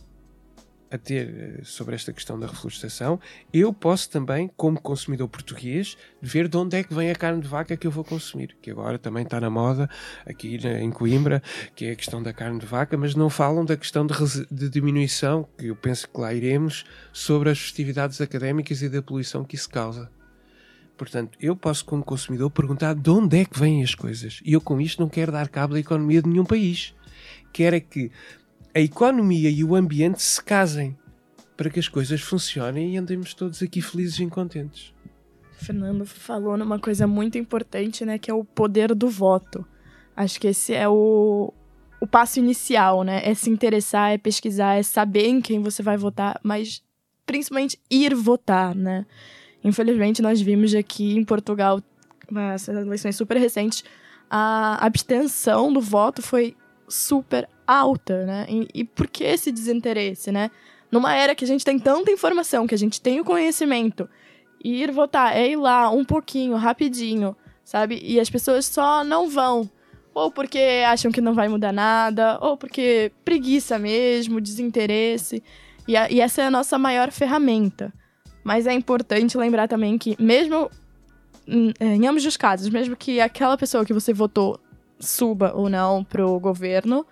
[0.92, 3.18] a ter eh, sobre esta questão da reflorestação,
[3.52, 7.48] eu posso também, como consumidor português, ver de onde é que vem a carne de
[7.48, 9.88] vaca que eu vou consumir, que agora também está na moda
[10.26, 11.42] aqui na- em Coimbra,
[11.74, 14.14] que é a questão da carne de vaca, mas não falam da questão de,
[14.50, 19.44] de diminuição, que eu penso que lá iremos, sobre as festividades académicas e da poluição
[19.44, 20.10] que isso causa.
[20.96, 24.40] Portanto, eu posso, como consumidor, perguntar de onde é que vêm as coisas.
[24.44, 26.94] E eu, com isto, não quero dar cabo da economia de nenhum país.
[27.52, 28.10] Quero é que
[28.74, 30.96] a economia e o ambiente se casem
[31.56, 34.94] para que as coisas funcionem e andemos todos aqui felizes e contentes.
[35.52, 39.64] Fernando falou numa coisa muito importante, né, que é o poder do voto.
[40.16, 41.52] Acho que esse é o,
[42.00, 43.22] o passo inicial, né?
[43.24, 46.82] É se interessar, é pesquisar, é saber em quem você vai votar, mas
[47.24, 49.06] principalmente ir votar, né?
[49.64, 51.80] Infelizmente, nós vimos aqui em Portugal,
[52.52, 53.84] essas eleições super recentes,
[54.28, 56.56] a abstenção do voto foi
[56.92, 58.46] super alta, né?
[58.48, 60.50] E, e por que esse desinteresse, né?
[60.90, 64.08] Numa era que a gente tem tanta informação, que a gente tem o conhecimento,
[64.62, 67.98] ir votar é ir lá um pouquinho, rapidinho, sabe?
[68.02, 69.68] E as pessoas só não vão.
[70.14, 75.42] Ou porque acham que não vai mudar nada, ou porque preguiça mesmo, desinteresse.
[75.88, 77.90] E, a- e essa é a nossa maior ferramenta.
[78.44, 80.70] Mas é importante lembrar também que, mesmo
[81.48, 84.60] em, em ambos os casos, mesmo que aquela pessoa que você votou
[85.04, 87.06] suba ou não pro governo,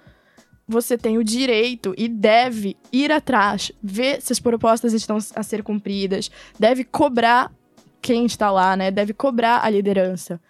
[0.67, 5.63] você tem o direito e deve ir atrás, ver se as propostas estão a ser
[5.63, 7.53] cumpridas, deve cobrar
[8.01, 8.91] quem está lá, né?
[8.91, 10.41] Deve cobrar a liderança.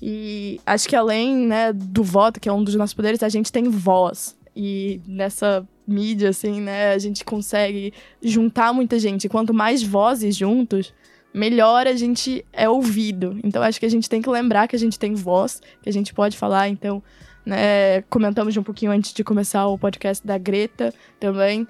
[0.00, 3.50] E acho que além né, do voto, que é um dos nossos poderes, a gente
[3.50, 4.36] tem voz.
[4.54, 7.92] E nessa mídia, assim, né, a gente consegue
[8.22, 9.28] juntar muita gente.
[9.28, 10.94] Quanto mais vozes juntos,
[11.32, 13.38] melhor a gente é ouvido.
[13.42, 15.92] Então acho que a gente tem que lembrar que a gente tem voz, que a
[15.92, 16.68] gente pode falar.
[16.68, 17.02] Então,
[17.44, 21.66] né, comentamos um pouquinho antes de começar o podcast da Greta também.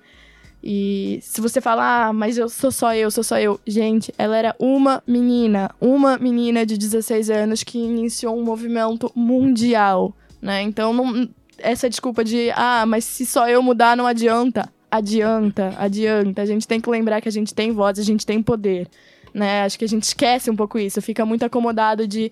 [0.62, 3.58] E se você falar, ah, mas eu sou só eu, sou só eu.
[3.66, 10.14] Gente, ela era uma menina, uma menina de 16 anos que iniciou um movimento mundial,
[10.40, 10.60] né?
[10.60, 14.70] Então, não, essa desculpa de, ah, mas se só eu mudar não adianta.
[14.90, 16.42] Adianta, adianta.
[16.42, 18.88] A gente tem que lembrar que a gente tem voz, a gente tem poder,
[19.32, 19.62] né?
[19.64, 22.30] Acho que a gente esquece um pouco isso, fica muito acomodado de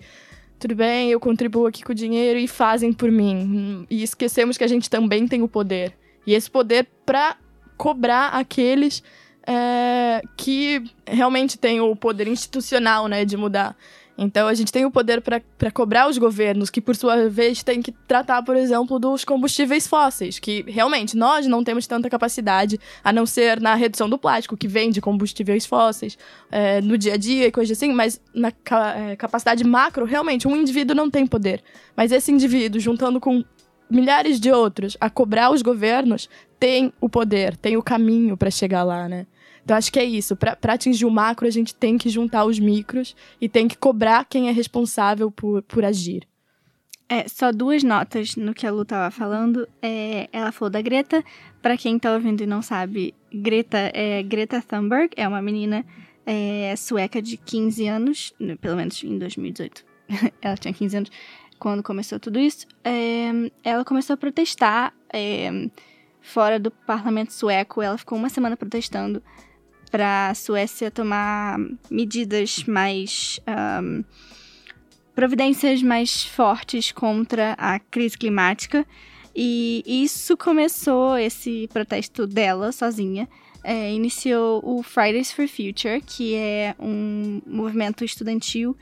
[0.59, 3.87] tudo bem, eu contribuo aqui com o dinheiro e fazem por mim.
[3.89, 5.93] E esquecemos que a gente também tem o poder.
[6.27, 7.37] E esse poder para
[7.77, 9.01] cobrar aqueles
[9.47, 13.75] é, que realmente têm o poder institucional, né, de mudar.
[14.21, 17.81] Então a gente tem o poder para cobrar os governos, que por sua vez têm
[17.81, 23.13] que tratar, por exemplo, dos combustíveis fósseis, que realmente nós não temos tanta capacidade, a
[23.13, 26.17] não ser na redução do plástico, que vem de combustíveis fósseis,
[26.51, 30.49] é, no dia a dia e coisa assim, mas na ca é, capacidade macro, realmente,
[30.49, 31.63] um indivíduo não tem poder.
[31.95, 33.41] Mas esse indivíduo, juntando com
[33.89, 38.83] milhares de outros, a cobrar os governos, tem o poder, tem o caminho para chegar
[38.83, 39.25] lá, né?
[39.69, 40.35] Então acho que é isso.
[40.35, 44.25] Para atingir o macro, a gente tem que juntar os micros e tem que cobrar
[44.25, 46.27] quem é responsável por, por agir.
[47.07, 49.69] É, só duas notas no que a Lu estava falando.
[49.79, 51.23] É, ela falou da Greta.
[51.61, 55.85] Para quem está ouvindo e não sabe, Greta é Greta Thunberg, é uma menina
[56.25, 59.85] é, sueca de 15 anos, pelo menos em 2018.
[60.41, 61.11] ela tinha 15 anos
[61.59, 62.65] quando começou tudo isso.
[62.83, 63.29] É,
[63.63, 65.69] ela começou a protestar é,
[66.19, 67.83] fora do parlamento sueco.
[67.83, 69.21] Ela ficou uma semana protestando
[69.91, 71.57] para a Suécia tomar
[71.89, 73.39] medidas mais.
[73.47, 74.03] Um,
[75.19, 78.85] providências mais fortes contra a crise climática.
[79.35, 83.27] E isso começou, esse protesto dela sozinha,
[83.61, 88.77] é, iniciou o Fridays for Future, que é um movimento estudantil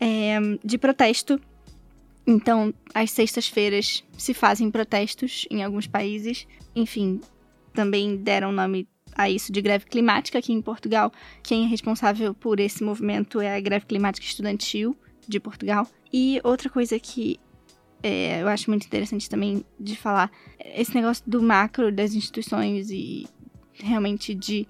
[0.00, 1.38] é, de protesto.
[2.26, 6.46] Então, às sextas-feiras se fazem protestos em alguns países.
[6.74, 7.20] Enfim,
[7.74, 11.12] também deram nome a isso de greve climática aqui em Portugal.
[11.42, 14.96] Quem é responsável por esse movimento é a greve climática estudantil
[15.26, 15.86] de Portugal.
[16.12, 17.38] E outra coisa que
[18.02, 23.26] é, eu acho muito interessante também de falar, esse negócio do macro das instituições e
[23.74, 24.66] realmente de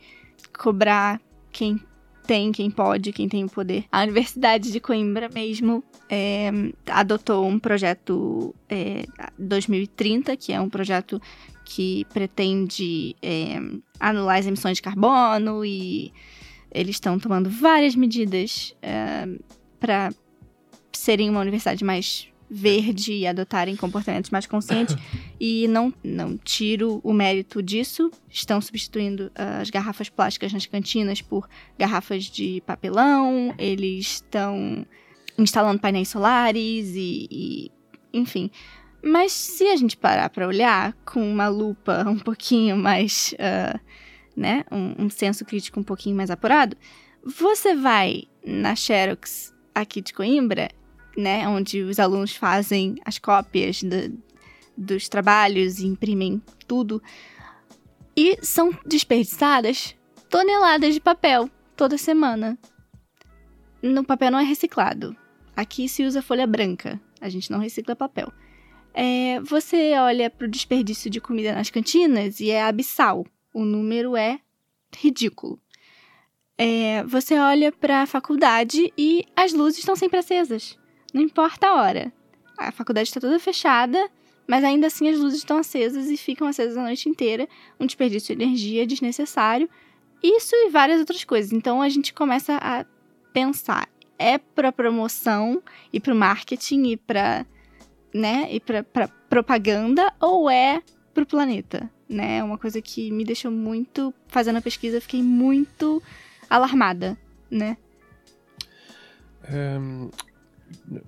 [0.57, 1.21] cobrar
[1.51, 1.81] quem
[2.27, 3.85] tem, quem pode, quem tem o poder.
[3.91, 6.51] A Universidade de Coimbra mesmo é,
[6.87, 9.05] adotou um projeto é,
[9.39, 11.21] 2030, que é um projeto
[11.65, 13.61] que pretende é,
[13.99, 16.13] anular as emissões de carbono e
[16.71, 19.29] eles estão tomando várias medidas é,
[19.79, 20.11] para
[20.93, 24.95] serem uma universidade mais verde e adotarem comportamentos mais conscientes.
[25.41, 28.11] e não, não tiro o mérito disso.
[28.29, 31.49] Estão substituindo as garrafas plásticas nas cantinas por
[31.79, 33.55] garrafas de papelão.
[33.59, 34.87] Eles estão
[35.39, 37.71] instalando painéis solares e, e
[38.13, 38.51] enfim.
[39.03, 43.81] Mas se a gente parar para olhar com uma lupa um pouquinho mais, uh,
[44.37, 46.77] né, um, um senso crítico um pouquinho mais apurado,
[47.25, 50.69] você vai na Xerox aqui de Coimbra,
[51.17, 54.17] né, onde os alunos fazem as cópias do,
[54.77, 57.03] dos trabalhos e imprimem tudo,
[58.17, 59.97] e são desperdiçadas
[60.29, 62.59] toneladas de papel toda semana.
[63.83, 65.17] No papel não é reciclado.
[65.57, 67.01] Aqui se usa folha branca.
[67.21, 68.33] A gente não recicla papel.
[68.95, 73.27] É, você olha para o desperdício de comida nas cantinas e é abissal.
[73.53, 74.41] O número é
[74.97, 75.59] ridículo.
[76.59, 80.79] É, você olha para a faculdade e as luzes estão sempre acesas.
[81.13, 82.13] Não importa a hora.
[82.59, 83.99] A faculdade está toda fechada,
[84.47, 87.49] mas ainda assim as luzes estão acesas e ficam acesas a noite inteira.
[87.81, 89.69] Um desperdício de energia desnecessário.
[90.23, 91.53] Isso e várias outras coisas.
[91.53, 92.85] Então a gente começa a
[93.33, 93.89] pensar:
[94.19, 95.63] é para promoção
[95.93, 97.47] e para o marketing e para
[98.15, 100.83] né, e para propaganda ou é
[101.15, 102.39] para o planeta, né?
[102.39, 106.03] É uma coisa que me deixou muito fazendo a pesquisa, fiquei muito
[106.49, 107.17] alarmada,
[107.51, 107.77] né?
[109.51, 110.11] Um,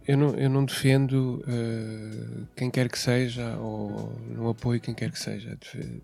[0.06, 5.10] eu, não, eu não defendo uh, quem quer que seja ou não apoio quem quer
[5.10, 5.56] que seja.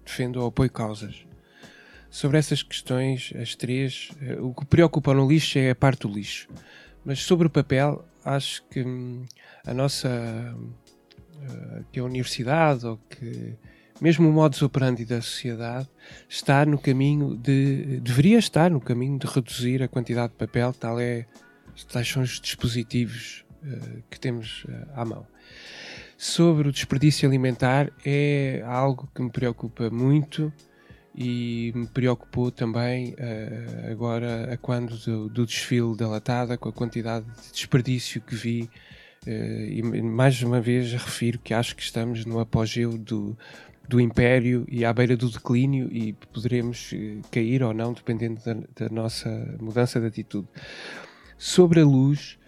[0.05, 1.26] Defendo ou apoio causas.
[2.11, 6.12] Sobre essas questões, as três, uh, o que preocupa no lixo é a parte do
[6.12, 6.48] lixo.
[7.05, 9.24] Mas sobre o papel, acho que hum,
[9.66, 10.55] a nossa
[11.93, 13.57] que a universidade ou que
[14.01, 15.88] mesmo o modus operandi da sociedade
[16.28, 20.99] está no caminho de deveria estar no caminho de reduzir a quantidade de papel tal
[20.99, 21.26] é
[21.93, 25.26] tais são os dispositivos uh, que temos uh, à mão.
[26.16, 30.53] Sobre o desperdício alimentar é algo que me preocupa muito
[31.14, 36.72] e me preocupou também uh, agora a quando do, do desfile da latada com a
[36.72, 38.70] quantidade de desperdício que vi
[39.26, 43.36] e mais uma vez refiro que acho que estamos no apogeu do,
[43.90, 48.54] do império e à beira do declínio e poderemos eh, cair ou não, dependendo da,
[48.54, 49.28] da nossa
[49.60, 50.46] mudança de atitude.
[51.36, 52.38] Sobre a luz,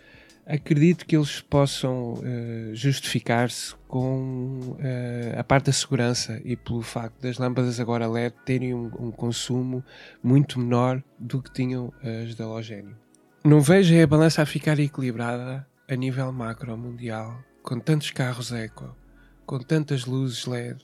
[0.47, 7.21] acredito que eles possam uh, justificar-se com uh, a parte da segurança e pelo facto
[7.21, 9.85] das lâmpadas agora LED terem um, um consumo
[10.23, 12.97] muito menor do que tinham as de halogénio.
[13.45, 18.97] Não vejo a balança a ficar equilibrada a nível macro mundial, com tantos carros eco,
[19.45, 20.83] com tantas luzes LED,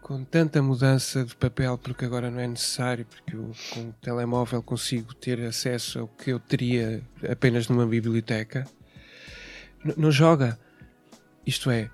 [0.00, 4.62] com tanta mudança de papel, porque agora não é necessário, porque eu com o telemóvel
[4.62, 8.66] consigo ter acesso ao que eu teria apenas numa biblioteca,
[9.94, 10.58] não joga.
[11.46, 11.90] Isto é,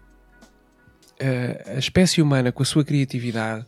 [1.66, 3.66] a espécie humana, com a sua criatividade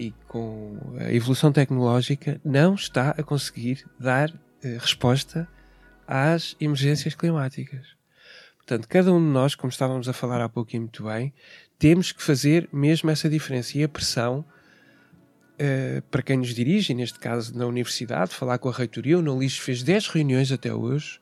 [0.00, 4.32] e com a evolução tecnológica, não está a conseguir dar
[4.64, 5.48] eh, resposta
[6.08, 7.86] às emergências climáticas.
[8.56, 11.32] Portanto, cada um de nós, como estávamos a falar há pouco e muito bem,
[11.78, 14.44] temos que fazer mesmo essa diferença e a pressão
[15.54, 19.18] uh, para quem nos dirige, neste caso na universidade, falar com a reitoria.
[19.18, 21.20] O Nolis fez 10 reuniões até hoje,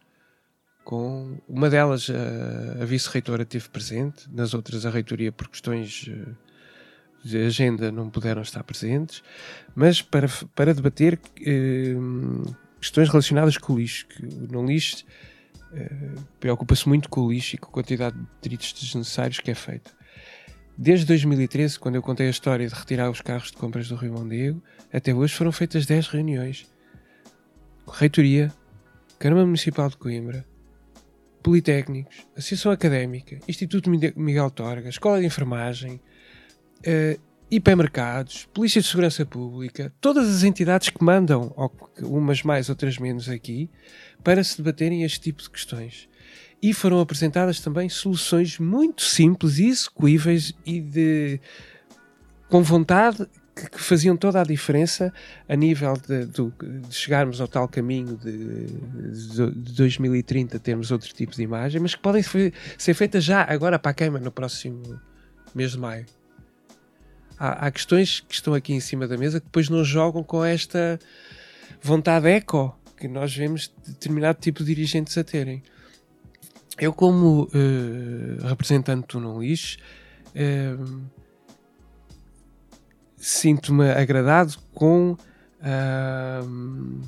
[0.85, 6.37] com uma delas a, a vice-reitora esteve presente, nas outras a reitoria por questões uh,
[7.25, 9.23] de agenda não puderam estar presentes,
[9.75, 12.57] mas para, para debater uh,
[12.87, 15.05] questões relacionadas com o lixo, que o não lixo
[16.41, 19.95] preocupa-se muito com o lixo e com a quantidade de detritos desnecessários que é feito.
[20.79, 24.13] Desde 2013, quando eu contei a história de retirar os carros de compras do Rio
[24.13, 24.63] Mondego,
[24.93, 26.67] até hoje foram feitas 10 reuniões.
[27.89, 28.53] Reitoria,
[29.19, 30.45] Câmara Municipal de Coimbra,
[31.43, 36.01] Politécnicos, Associação Académica, Instituto Miguel Torga, Escola de Enfermagem,
[36.81, 37.21] uh,
[37.51, 41.55] hipermercados, Polícia de Segurança Pública, todas as entidades que mandam,
[42.03, 43.71] umas mais, outras menos aqui,
[44.25, 46.09] para se debaterem este tipo de questões
[46.63, 51.41] e foram apresentadas também soluções muito simples e execuíveis e de
[52.49, 55.13] com vontade que, que faziam toda a diferença
[55.49, 61.35] a nível de, de, de chegarmos ao tal caminho de, de, 2030 termos outro tipo
[61.35, 65.01] de imagem, mas que podem ser feitas já agora para a queima no próximo
[65.55, 66.07] mês de maio.
[67.39, 70.45] Há, há questões que estão aqui em cima da mesa que depois não jogam com
[70.45, 70.99] esta
[71.83, 75.63] vontade eco que nós vemos determinado tipo de dirigentes a terem.
[76.79, 79.79] Eu, como uh, representante do Não Lixo,
[80.35, 81.03] uh,
[83.17, 87.01] sinto-me agradado com uh,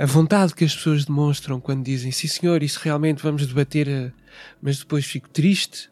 [0.00, 4.12] a vontade que as pessoas demonstram quando dizem sim senhor, isso realmente vamos debater,
[4.60, 5.90] mas depois fico triste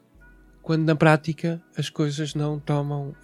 [0.69, 3.17] quando na prática as coisas não tomam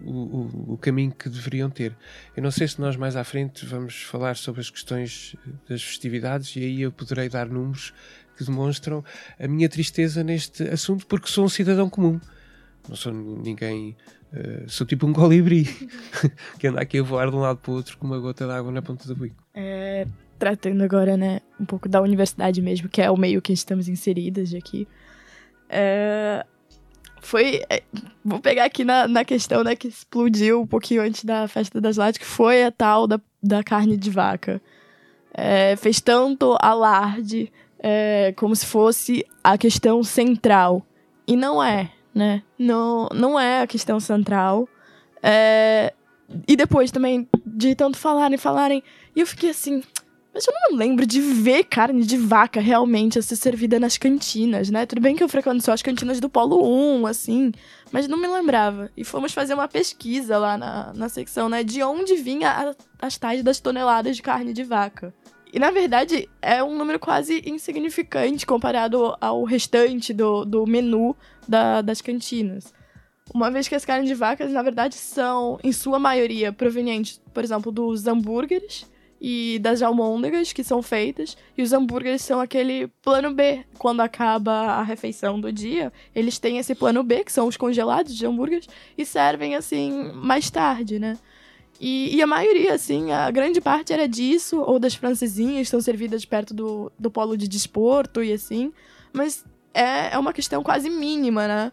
[0.00, 1.92] o, o, o, caminho que deveriam ter.
[2.36, 5.34] Eu não sei se nós mais à frente vamos falar sobre as questões
[5.68, 7.92] das festividades e aí eu poderei dar números
[8.38, 9.04] que demonstram
[9.40, 12.20] a minha tristeza neste assunto, porque sou um cidadão comum.
[12.88, 13.96] Não sou ninguém.
[14.32, 15.64] Uh, sou tipo um colibri
[16.60, 18.52] que anda aqui a voar de um lado para o outro com uma gota de
[18.52, 19.42] água na ponta do bico.
[19.52, 20.06] É,
[20.38, 24.54] tratando agora, né, um pouco da universidade mesmo, que é o meio que estamos inseridas
[24.54, 24.86] aqui.
[25.70, 26.44] É,
[27.20, 27.62] foi.
[27.70, 27.82] É,
[28.24, 31.96] vou pegar aqui na, na questão, né, que explodiu um pouquinho antes da festa das
[31.96, 34.60] latas, que foi a tal da, da carne de vaca.
[35.32, 40.84] É, fez tanto alarde é, como se fosse a questão central.
[41.26, 42.42] E não é, né?
[42.58, 44.68] Não, não é a questão central.
[45.22, 45.94] É,
[46.48, 48.82] e depois também, de tanto falarem, falarem,
[49.14, 49.82] e eu fiquei assim,
[50.40, 54.70] mas eu não lembro de ver carne de vaca realmente a ser servida nas cantinas,
[54.70, 54.86] né?
[54.86, 56.66] Tudo bem que eu frequento só as cantinas do Polo
[57.00, 57.52] 1, assim,
[57.92, 58.90] mas não me lembrava.
[58.96, 61.62] E fomos fazer uma pesquisa lá na, na secção, né?
[61.62, 65.12] De onde vinha a, as tais das toneladas de carne de vaca.
[65.52, 71.14] E na verdade é um número quase insignificante comparado ao restante do, do menu
[71.46, 72.72] da, das cantinas.
[73.34, 77.44] Uma vez que as carnes de vacas, na verdade, são, em sua maioria, provenientes, por
[77.44, 78.88] exemplo, dos hambúrgueres
[79.20, 81.36] e das almôndegas que são feitas.
[81.56, 83.64] E os hambúrgueres são aquele plano B.
[83.78, 88.16] Quando acaba a refeição do dia, eles têm esse plano B, que são os congelados
[88.16, 88.66] de hambúrgueres,
[88.96, 91.18] e servem assim mais tarde, né?
[91.78, 95.80] E, e, a maioria, assim, a grande parte era disso, ou das francesinhas, que são
[95.80, 98.70] servidas perto do, do polo de desporto e assim.
[99.14, 101.72] Mas é, é uma questão quase mínima, né?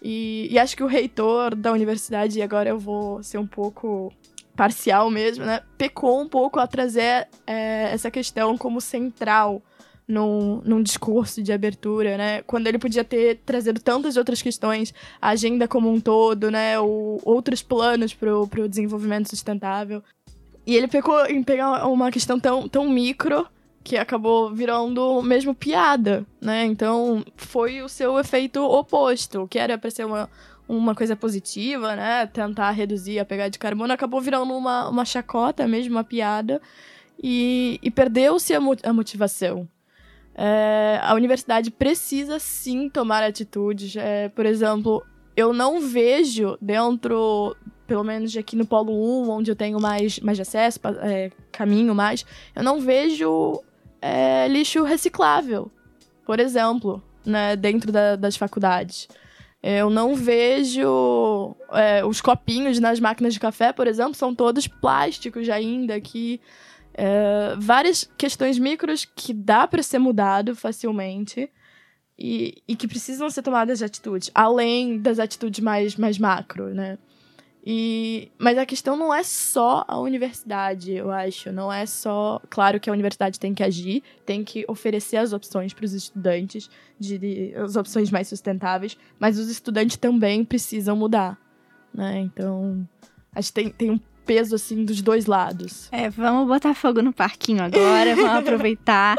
[0.00, 4.12] E, e acho que o reitor da universidade, e agora eu vou ser um pouco
[4.60, 5.62] parcial mesmo, né?
[5.78, 9.62] Pecou um pouco a trazer é, essa questão como central
[10.06, 12.42] num, num discurso de abertura, né?
[12.42, 16.78] Quando ele podia ter trazido tantas outras questões, a agenda como um todo, né?
[16.78, 20.02] O, outros planos para o desenvolvimento sustentável.
[20.66, 23.46] E ele pecou em pegar uma questão tão, tão micro
[23.82, 26.66] que acabou virando mesmo piada, né?
[26.66, 30.28] Então foi o seu efeito oposto, que era para ser uma,
[30.70, 32.26] uma coisa positiva, né?
[32.26, 36.60] Tentar reduzir a pegada de carbono, acabou virando uma, uma chacota mesmo, uma piada,
[37.20, 39.68] e, e perdeu-se a, mo a, motivação.
[40.34, 43.96] É, a universidade precisa sim tomar atitudes.
[43.96, 45.04] É, por exemplo,
[45.36, 47.56] eu não vejo dentro,
[47.86, 48.92] pelo menos aqui no Polo
[49.24, 53.60] 1, onde eu tenho mais, mais acesso, é, caminho mais, eu não vejo
[54.00, 55.70] é, lixo reciclável,
[56.24, 59.08] por exemplo, né, dentro da, das faculdades.
[59.62, 65.48] Eu não vejo é, os copinhos nas máquinas de café, por exemplo, são todos plásticos
[65.50, 66.40] ainda, que
[66.94, 71.50] é, várias questões micros que dá para ser mudado facilmente
[72.18, 76.98] e, e que precisam ser tomadas atitudes, além das atitudes mais, mais macro, né?
[77.64, 81.52] E, mas a questão não é só a universidade, eu acho.
[81.52, 82.40] Não é só.
[82.48, 86.70] Claro que a universidade tem que agir, tem que oferecer as opções para os estudantes,
[86.98, 91.38] de, de, as opções mais sustentáveis, mas os estudantes também precisam mudar.
[91.92, 92.20] Né?
[92.20, 92.88] Então,
[93.34, 95.88] acho que tem, tem um peso assim dos dois lados.
[95.92, 99.16] É, vamos botar fogo no parquinho agora, vamos aproveitar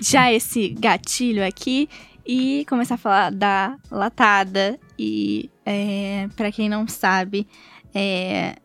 [0.00, 1.88] já esse gatilho aqui
[2.26, 4.78] e começar a falar da latada.
[4.98, 7.46] E é, para quem não sabe,
[7.94, 8.56] é,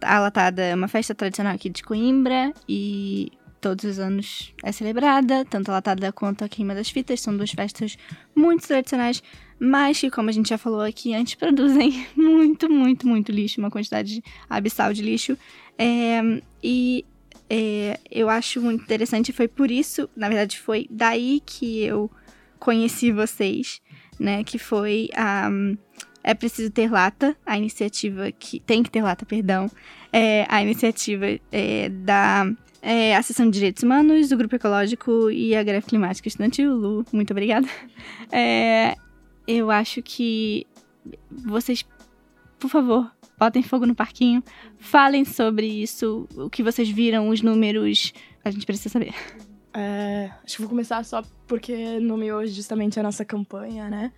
[0.00, 5.44] a Latada é uma festa tradicional aqui de Coimbra e todos os anos é celebrada,
[5.44, 7.96] tanto a Latada quanto a Queima das Fitas, são duas festas
[8.34, 9.22] muito tradicionais,
[9.58, 13.70] mas que, como a gente já falou aqui antes, produzem muito, muito, muito lixo, uma
[13.70, 15.38] quantidade abissal de lixo.
[15.78, 16.20] É,
[16.62, 17.04] e
[17.48, 22.10] é, eu acho muito interessante, foi por isso, na verdade, foi daí que eu
[22.58, 23.80] conheci vocês,
[24.18, 24.42] né?
[24.44, 25.48] Que foi a.
[25.50, 25.76] Um,
[26.24, 28.58] é preciso ter lata, a iniciativa que.
[28.60, 29.70] Tem que ter lata, perdão.
[30.10, 32.50] É, a iniciativa é, da
[32.80, 36.74] é, de Direitos Humanos, do Grupo Ecológico e a Greve Climática Estudantil.
[36.74, 37.68] Lu, muito obrigada.
[38.32, 38.96] É,
[39.46, 40.66] eu acho que
[41.30, 41.84] vocês,
[42.58, 44.42] por favor, botem fogo no parquinho,
[44.78, 48.12] falem sobre isso, o que vocês viram, os números,
[48.44, 49.14] a gente precisa saber.
[49.72, 54.12] É, acho que vou começar só porque nomeou justamente a nossa campanha, né?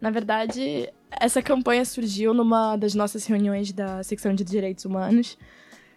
[0.00, 5.36] Na verdade, essa campanha surgiu numa das nossas reuniões da secção de direitos humanos,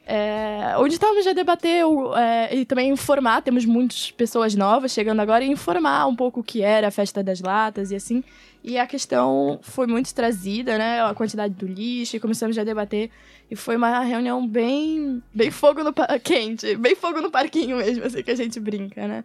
[0.03, 1.83] é, onde estávamos a debater
[2.17, 6.43] é, e também informar, temos muitas pessoas novas chegando agora, e informar um pouco o
[6.43, 8.23] que era a festa das latas e assim.
[8.63, 11.01] E a questão foi muito trazida, né?
[11.03, 13.09] A quantidade do lixo, e começamos a debater.
[13.49, 15.93] E foi uma reunião bem, bem fogo no
[16.23, 19.23] quente, bem fogo no parquinho mesmo, assim que a gente brinca, né?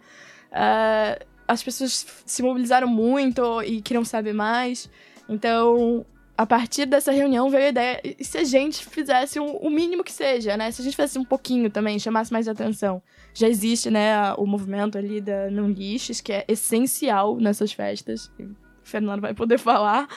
[0.51, 4.89] Uh, as pessoas se mobilizaram muito e queriam saber mais.
[5.29, 6.05] Então,
[6.37, 10.03] a partir dessa reunião veio a ideia, e se a gente fizesse um, o mínimo
[10.03, 10.69] que seja, né?
[10.71, 13.01] Se a gente fizesse um pouquinho também, chamasse mais atenção.
[13.33, 18.31] Já existe, né, o movimento ali da Não Lixes, que é essencial nessas festas.
[18.39, 20.07] O Fernando vai poder falar.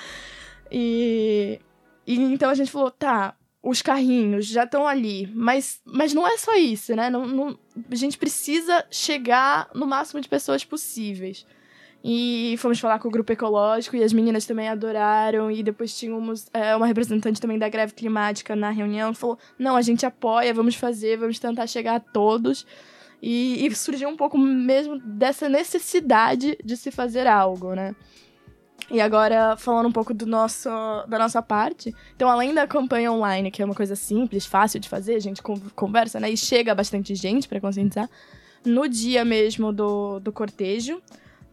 [0.70, 1.58] E,
[2.06, 6.38] e então a gente falou, tá, os carrinhos já estão ali, mas, mas não é
[6.38, 7.10] só isso, né?
[7.10, 7.58] Não, não,
[7.90, 11.46] a gente precisa chegar no máximo de pessoas possíveis.
[12.02, 15.50] E fomos falar com o grupo ecológico e as meninas também adoraram.
[15.50, 19.76] E depois tínhamos é, uma representante também da greve climática na reunião que falou: não,
[19.76, 22.66] a gente apoia, vamos fazer, vamos tentar chegar a todos.
[23.22, 27.94] E, e surgiu um pouco mesmo dessa necessidade de se fazer algo, né?
[28.90, 30.68] E agora, falando um pouco do nosso,
[31.08, 31.94] da nossa parte.
[32.14, 35.42] Então, além da campanha online, que é uma coisa simples, fácil de fazer, a gente
[35.74, 36.30] conversa, né?
[36.30, 38.08] E chega bastante gente para conscientizar.
[38.64, 41.00] No dia mesmo do, do cortejo,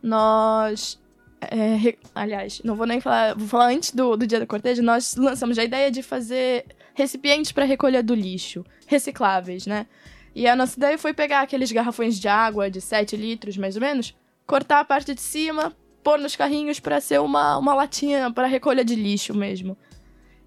[0.01, 0.99] nós.
[1.39, 1.99] É, re...
[2.15, 3.35] aliás, não vou nem falar.
[3.35, 4.81] Vou falar antes do, do dia do cortejo.
[4.81, 9.85] Nós lançamos a ideia de fazer recipientes para recolha do lixo, recicláveis, né?
[10.33, 13.81] E a nossa ideia foi pegar aqueles garrafões de água de 7 litros, mais ou
[13.81, 14.15] menos,
[14.45, 15.75] cortar a parte de cima,
[16.07, 19.77] pôr nos carrinhos para ser uma, uma latinha para recolha de lixo mesmo.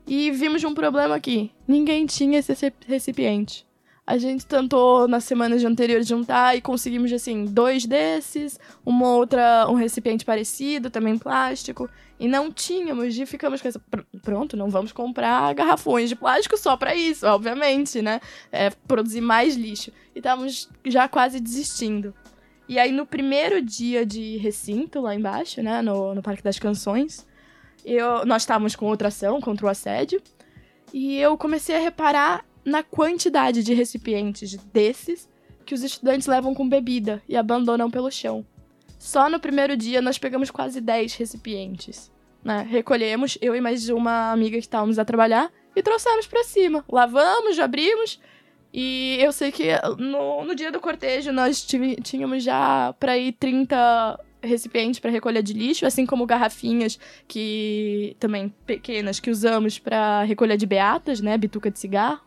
[0.06, 1.52] E vimos um problema aqui.
[1.68, 3.66] Ninguém tinha esse recipiente.
[4.06, 9.74] A gente tentou nas semanas anteriores juntar e conseguimos assim dois desses, uma outra um
[9.74, 13.80] recipiente parecido, também plástico, e não tínhamos e ficamos com essa
[14.22, 18.18] pronto, não vamos comprar garrafões de plástico só para isso, obviamente, né?
[18.50, 19.92] É, produzir mais lixo.
[20.14, 22.14] E estávamos já quase desistindo.
[22.70, 27.26] E aí, no primeiro dia de recinto, lá embaixo, né, no, no Parque das Canções,
[27.84, 30.22] eu, nós estávamos com outra ação contra o assédio,
[30.92, 35.28] e eu comecei a reparar na quantidade de recipientes desses
[35.66, 38.46] que os estudantes levam com bebida e abandonam pelo chão.
[39.00, 42.08] Só no primeiro dia nós pegamos quase 10 recipientes.
[42.44, 42.64] Né?
[42.70, 46.84] Recolhemos, eu e mais uma amiga que estávamos a trabalhar, e trouxemos para cima.
[46.88, 48.20] Lavamos, abrimos,
[48.72, 49.68] E eu sei que
[49.98, 51.66] no, no dia do cortejo nós
[52.02, 58.52] tínhamos já para ir 30 recipientes para recolha de lixo, assim como garrafinhas que também
[58.64, 62.20] pequenas que usamos para recolha de beatas, né, bituca de cigarro,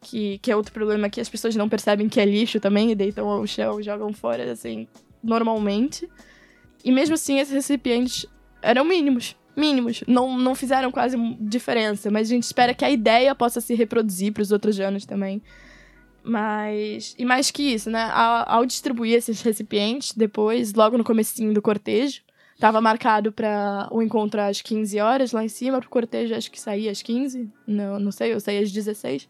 [0.00, 2.94] que, que é outro problema que as pessoas não percebem que é lixo também e
[2.94, 4.86] deitam ao chão, jogam fora assim
[5.22, 6.08] normalmente.
[6.84, 8.26] E mesmo assim esses recipientes
[8.62, 13.34] eram mínimos, mínimos, não, não fizeram quase diferença, mas a gente espera que a ideia
[13.34, 15.42] possa se reproduzir para os outros anos também.
[16.22, 17.14] Mas.
[17.18, 18.10] E mais que isso, né?
[18.12, 22.22] Ao, ao, distribuir esses recipientes, depois, logo no comecinho do cortejo,
[22.54, 26.50] estava marcado para o encontro às 15 horas lá em cima, para o cortejo acho
[26.50, 27.48] que saía às 15.
[27.66, 29.28] Não, não sei, eu saí às 16.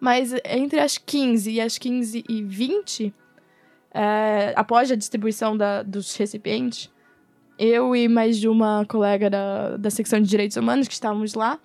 [0.00, 3.12] Mas entre as 15 e as 15 e 20,
[3.92, 6.90] é, após a distribuição da, dos recipientes,
[7.58, 11.58] eu e mais de uma colega da, da secção de direitos humanos que estávamos lá,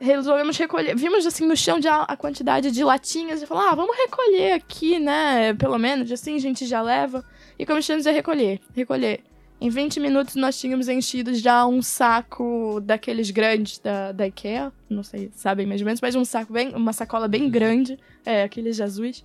[0.00, 0.96] resolvemos recolher.
[0.96, 4.98] Vimos assim no chão já a quantidade de latinhas e falamos, ah, vamos recolher aqui,
[4.98, 5.54] né?
[5.54, 7.24] Pelo menos, assim a gente já leva.
[7.58, 9.20] E começamos a recolher, recolher.
[9.60, 14.72] Em 20 minutos nós tínhamos enchido já um saco daqueles grandes da, da IKEA.
[14.88, 16.74] Não sei, sabem mais ou menos, mas um saco bem.
[16.74, 17.98] Uma sacola bem grande.
[18.24, 19.22] É, aqueles azuis.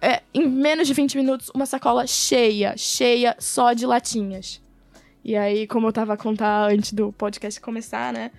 [0.00, 4.60] É, em menos de 20 minutos, uma sacola cheia, cheia só de latinhas.
[5.22, 8.32] E aí, como eu tava a contar antes do podcast começar, né?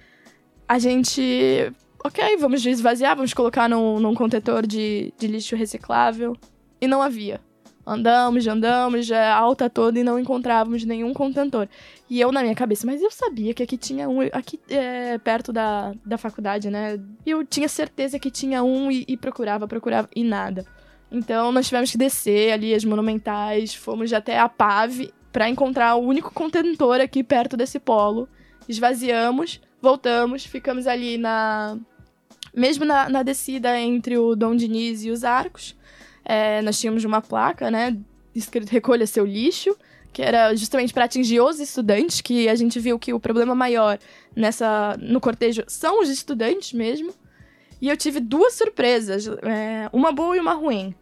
[0.73, 1.71] A gente.
[2.03, 6.35] Ok, vamos esvaziar, vamos colocar num, num contentor de, de lixo reciclável.
[6.81, 7.39] E não havia.
[7.85, 11.67] Andamos, andamos, já alta toda e não encontrávamos nenhum contentor.
[12.09, 15.53] E eu na minha cabeça, mas eu sabia que aqui tinha um, aqui é, perto
[15.53, 16.99] da, da faculdade, né?
[17.23, 20.65] Eu tinha certeza que tinha um e, e procurava, procurava e nada.
[21.11, 26.01] Então nós tivemos que descer ali as monumentais, fomos até a PAV para encontrar o
[26.01, 28.27] único contentor aqui perto desse polo.
[28.67, 31.77] Esvaziamos, Voltamos, ficamos ali na.
[32.55, 35.75] Mesmo na, na descida entre o Dom Diniz e os arcos,
[36.23, 37.97] é, nós tínhamos uma placa, né?
[38.33, 39.75] Escrito recolha seu lixo,
[40.13, 43.99] que era justamente para atingir os estudantes, que a gente viu que o problema maior
[44.33, 47.13] nessa no cortejo são os estudantes mesmo.
[47.81, 50.95] E eu tive duas surpresas, é, uma boa e uma ruim.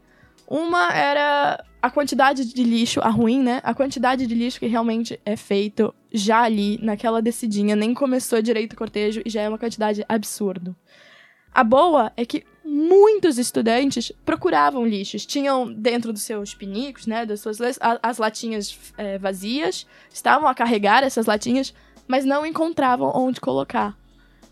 [0.47, 3.61] Uma era a quantidade de lixo, a ruim, né?
[3.63, 8.73] A quantidade de lixo que realmente é feito já ali, naquela descidinha, nem começou direito
[8.73, 10.75] o cortejo e já é uma quantidade absurda.
[11.53, 15.25] A boa é que muitos estudantes procuravam lixos.
[15.25, 17.59] Tinham dentro dos seus pinicos, né, das suas
[18.01, 21.73] as latinhas é, vazias, estavam a carregar essas latinhas,
[22.07, 23.97] mas não encontravam onde colocar.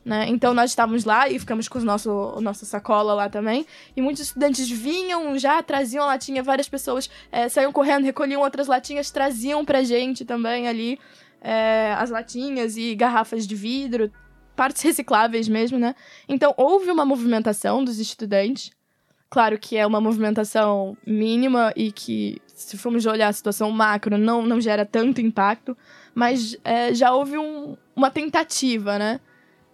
[0.04, 0.26] Né?
[0.30, 3.66] Então nós estávamos lá e ficamos com o nosso, nossa sacola lá também.
[3.96, 8.68] E muitos estudantes vinham já, traziam a latinha, várias pessoas é, saíam correndo, recolhiam outras
[8.68, 11.00] latinhas, traziam pra gente também ali
[11.42, 14.12] é, as latinhas e garrafas de vidro,
[14.56, 15.96] partes recicláveis mesmo, né?
[16.28, 18.72] Então houve uma movimentação dos estudantes.
[19.30, 24.42] Claro que é uma movimentação mínima e que, se formos olhar a situação macro, não,
[24.42, 25.78] não gera tanto impacto,
[26.16, 29.20] mas é, já houve um, uma tentativa, né?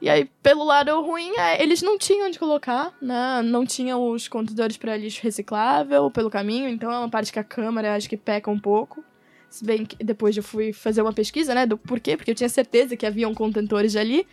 [0.02, 3.42] E aí, pelo lado ruim, é, eles não tinham onde colocar, né?
[3.44, 7.44] Não tinham os contadores para lixo reciclável pelo caminho, então é uma parte que a
[7.44, 9.04] Câmara acho que peca um pouco.
[9.50, 12.50] Se bem que depois eu fui fazer uma pesquisa, né, do porquê, porque eu tinha
[12.50, 14.28] certeza que haviam contentores ali.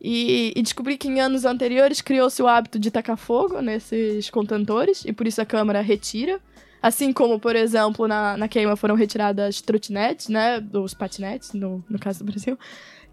[0.00, 5.04] E, e descobri que em anos anteriores criou-se o hábito de tacar fogo nesses contentores,
[5.06, 6.38] e por isso a Câmara retira.
[6.82, 11.98] Assim como, por exemplo, na, na queima foram retiradas trotinetes, né, dos patinetes, no, no
[11.98, 12.58] caso do Brasil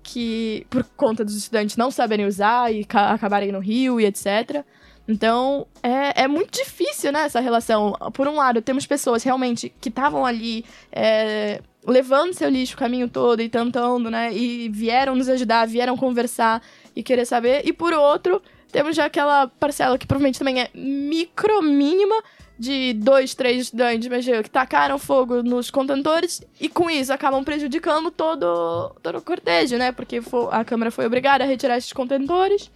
[0.04, 4.64] que por conta dos estudantes não saberem usar e acabarem no rio e etc.
[5.08, 7.94] Então, é, é muito difícil, né, essa relação.
[8.14, 13.10] Por um lado, temos pessoas realmente que estavam ali é, levando seu lixo o caminho
[13.10, 16.62] todo e tentando, né, e vieram nos ajudar, vieram conversar
[16.96, 17.64] e querer saber.
[17.66, 18.42] E por outro,
[18.72, 22.16] temos já aquela parcela que provavelmente também é micro, mínima,
[22.58, 28.12] de dois, três estudantes, imagina, que tacaram fogo nos contentores e com isso acabam prejudicando
[28.12, 29.92] todo, todo o cortejo, né?
[29.92, 32.72] Porque a Câmara foi obrigada a retirar esses contentores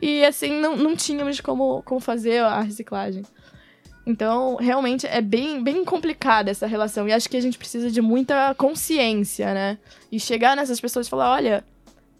[0.00, 3.22] e assim não, não tínhamos como, como fazer a reciclagem.
[4.06, 8.00] Então, realmente é bem, bem complicada essa relação e acho que a gente precisa de
[8.00, 9.78] muita consciência, né?
[10.10, 11.64] E chegar nessas pessoas e falar: olha,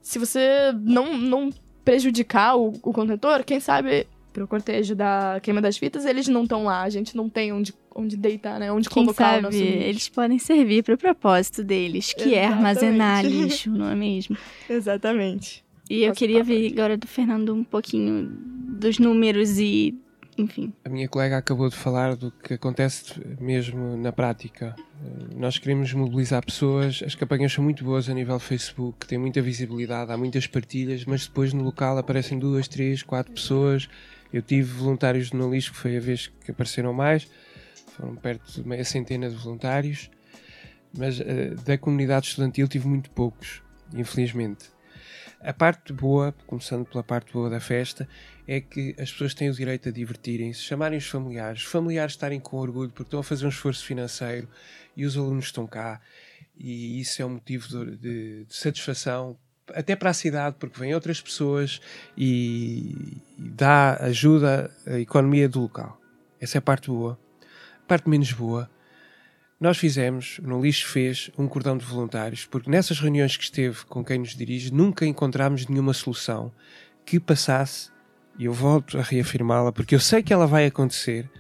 [0.03, 1.51] se você não, não
[1.85, 6.65] prejudicar o, o contentor, quem sabe pro cortejo da queima das fitas, eles não estão
[6.65, 8.71] lá, a gente não tem onde, onde deitar, né?
[8.71, 9.79] Onde Quem colocar sabe, o nosso lixo.
[9.79, 12.39] Eles podem servir para o propósito deles, que Exatamente.
[12.39, 14.37] é armazenar lixo, não é mesmo?
[14.69, 15.65] Exatamente.
[15.91, 18.29] E eu queria ver agora do Fernando um pouquinho
[18.79, 19.99] dos números e
[20.39, 20.73] enfim.
[20.85, 24.77] A minha colega acabou de falar do que acontece mesmo na prática.
[25.35, 30.13] Nós queremos mobilizar pessoas, as campanhas são muito boas a nível Facebook, têm muita visibilidade,
[30.13, 33.89] há muitas partilhas, mas depois no local aparecem duas, três, quatro pessoas
[34.33, 37.29] Eu tive voluntários no lixo, que foi a vez que apareceram mais,
[37.97, 40.09] foram perto de meia centena de voluntários,
[40.97, 41.25] mas uh,
[41.65, 43.61] da comunidade estudantil tive muito poucos,
[43.93, 44.67] infelizmente.
[45.43, 48.07] A parte boa, começando pela parte boa da festa,
[48.47, 52.39] é que as pessoas têm o direito a divertirem-se, chamarem os familiares, os familiares estarem
[52.39, 54.47] com orgulho porque estão a fazer um esforço financeiro
[54.95, 55.99] e os alunos estão cá,
[56.59, 59.39] e isso é um motivo de, de, de satisfação
[59.69, 61.81] até para a cidade, porque vêm outras pessoas
[62.19, 65.99] e, e, dá ajuda à economia do local.
[66.39, 67.19] Essa é a parte boa.
[67.85, 68.69] A parte menos boa
[69.61, 74.03] nós fizemos, no Lixo fez, um cordão de voluntários, porque nessas reuniões que esteve com
[74.03, 76.51] quem nos dirige, nunca encontramos nenhuma solução
[77.05, 77.91] que passasse,
[78.39, 81.31] e eu volto a reafirmá-la, porque eu sei que ela vai acontecer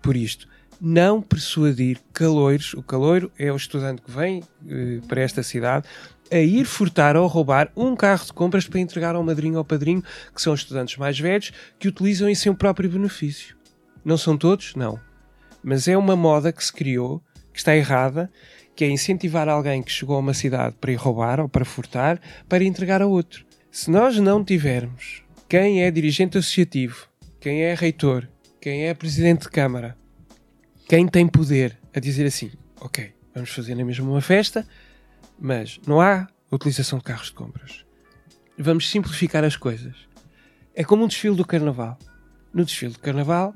[0.00, 0.46] por isto.
[0.80, 5.88] Não persuadir caloiros, o caloiro é o estudante que vem eh, para esta cidade,
[6.30, 10.02] a ir furtar ou roubar um carro de compras para entregar ao madrinho ou padrinho,
[10.32, 13.56] que são estudantes mais velhos, que utilizam em seu próprio benefício.
[14.04, 14.76] Não são todos?
[14.76, 14.98] Não.
[15.62, 17.22] Mas é uma moda que se criou
[17.52, 18.30] que está errada,
[18.74, 22.20] que é incentivar alguém que chegou a uma cidade para ir roubar ou para furtar,
[22.48, 23.44] para entregar a outro.
[23.70, 27.06] Se nós não tivermos quem é dirigente associativo,
[27.40, 28.28] quem é reitor,
[28.60, 29.96] quem é presidente de Câmara,
[30.88, 32.50] quem tem poder a dizer assim:
[32.80, 34.66] ok, vamos fazer na mesma uma festa,
[35.38, 37.84] mas não há utilização de carros de compras.
[38.58, 39.94] Vamos simplificar as coisas.
[40.74, 41.98] É como um desfile do carnaval.
[42.52, 43.54] No desfile do carnaval,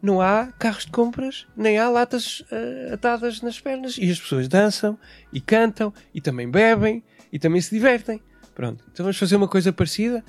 [0.00, 3.96] não há carros de compras, nem há latas uh, atadas nas pernas.
[3.98, 4.98] E as pessoas dançam
[5.32, 8.20] e cantam e também bebem e também se divertem.
[8.54, 10.24] Pronto, então vamos fazer uma coisa parecida.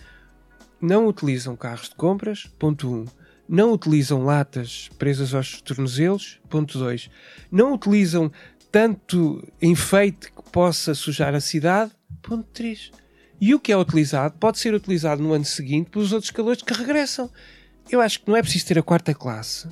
[0.81, 2.95] Não utilizam carros de compras, ponto 1.
[2.95, 3.05] Um.
[3.49, 7.09] Não utilizam latas presas aos tornozelos, ponto 2.
[7.49, 8.31] Não utilizam
[8.69, 11.91] tanto enfeite que possa sujar a cidade,
[12.21, 12.91] ponto 3.
[13.39, 16.73] E o que é utilizado pode ser utilizado no ano seguinte pelos outros calores que
[16.73, 17.31] regressam
[17.89, 19.67] eu acho que não é preciso ter a quarta classe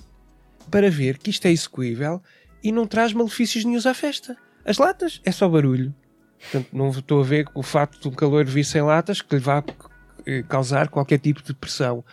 [0.70, 2.22] para ver que isto é execuível
[2.64, 4.36] e não traz malefícios nenhums à festa.
[4.64, 5.94] As latas é só barulho.
[6.40, 9.42] Portanto, não estou a ver o facto de um calor vir sem latas que lhe
[9.42, 9.64] vá
[10.26, 12.04] eh, causar qualquer tipo de pressão.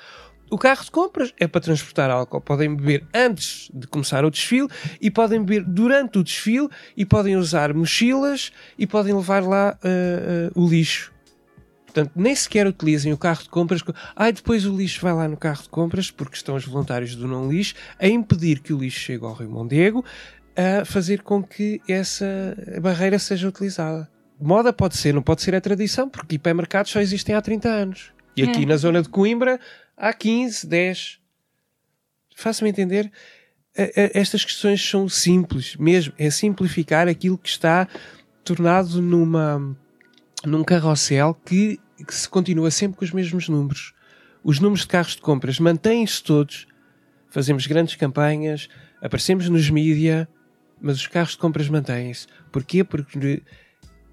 [0.50, 2.40] O carro de compras é para transportar álcool.
[2.40, 4.68] Podem beber antes de começar o desfile
[5.00, 10.59] e podem beber durante o desfile e podem usar mochilas e podem levar lá uh,
[10.59, 11.11] uh, o lixo.
[11.93, 13.82] Portanto, nem sequer utilizem o carro de compras.
[14.16, 17.28] Ai, depois o lixo vai lá no carro de compras, porque estão os voluntários do
[17.28, 20.03] não lixo a impedir que o lixo chegue ao Rio Mondego,
[20.57, 24.11] a fazer com que essa barreira seja utilizada.
[24.40, 28.11] Moda pode ser, não pode ser a tradição, porque hipermercados só existem há 30 anos.
[28.34, 28.66] E aqui é.
[28.66, 29.61] na zona de Coimbra
[29.95, 31.20] há 15, 10.
[32.34, 33.12] Faça-me entender.
[33.74, 36.14] Estas questões são simples, mesmo.
[36.18, 37.86] É simplificar aquilo que está
[38.43, 39.76] tornado numa
[40.45, 43.94] num carrossel que, que se continua sempre com os mesmos números.
[44.44, 46.66] Os números de carros de compras mantêm-se todos,
[47.28, 48.68] fazemos grandes campanhas,
[49.00, 50.28] aparecemos nos mídia,
[50.80, 52.26] mas os carros de compras mantêm-se.
[52.50, 52.82] Porquê?
[52.82, 53.42] Porque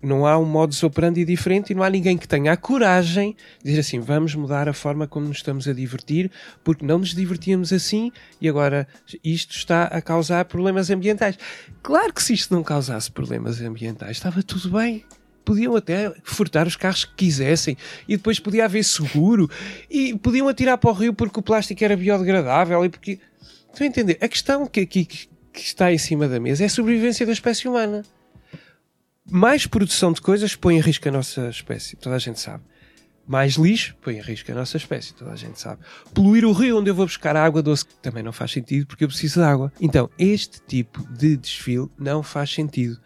[0.02, 3.70] não há um modus operandi diferente e não há ninguém que tenha a coragem de
[3.70, 6.32] dizer assim: vamos mudar a forma como nos estamos a divertir,
[6.64, 8.88] porque não nos divertíamos assim e agora
[9.24, 11.38] isto está a causar problemas ambientais.
[11.84, 15.04] Claro que se isto não causasse problemas ambientais, estava tudo bem
[15.50, 17.76] podiam até furtar os carros que quisessem
[18.08, 19.50] e depois podia haver seguro
[19.90, 23.20] e podiam atirar para o rio porque o plástico era biodegradável e porque.
[23.74, 24.20] Estão a entender?
[24.22, 27.68] A questão que aqui que está em cima da mesa é a sobrevivência da espécie
[27.68, 28.06] humana.
[29.26, 32.64] Mais produção de coisas põe em risco a nossa espécie, toda a gente sabe
[33.30, 35.80] mais lixo, põe em risco a nossa espécie, toda a gente sabe.
[36.16, 39.08] Poluir o rio onde eu vou buscar água doce também não faz sentido porque eu
[39.08, 39.72] preciso de água.
[39.80, 43.00] Então, este tipo de desfile não faz sentido.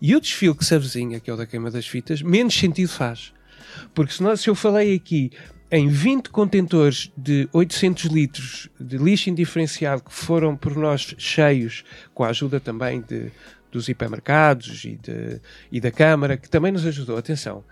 [0.00, 2.88] E o desfile que se avizinha, que é o da queima das fitas, menos sentido
[2.88, 3.32] faz.
[3.92, 5.32] Porque se, nós, se eu falei aqui
[5.72, 11.82] em 20 contentores de 800 litros de lixo indiferenciado que foram por nós cheios,
[12.14, 13.32] com a ajuda também de,
[13.72, 15.40] dos hipermercados e, de,
[15.72, 17.16] e da Câmara, que também nos ajudou.
[17.16, 17.64] Atenção,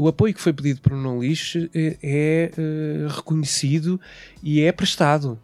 [0.00, 4.00] o apoio que foi pedido o não lixo é, é uh, reconhecido
[4.42, 5.38] e é prestado.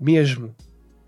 [0.00, 0.54] Mesmo.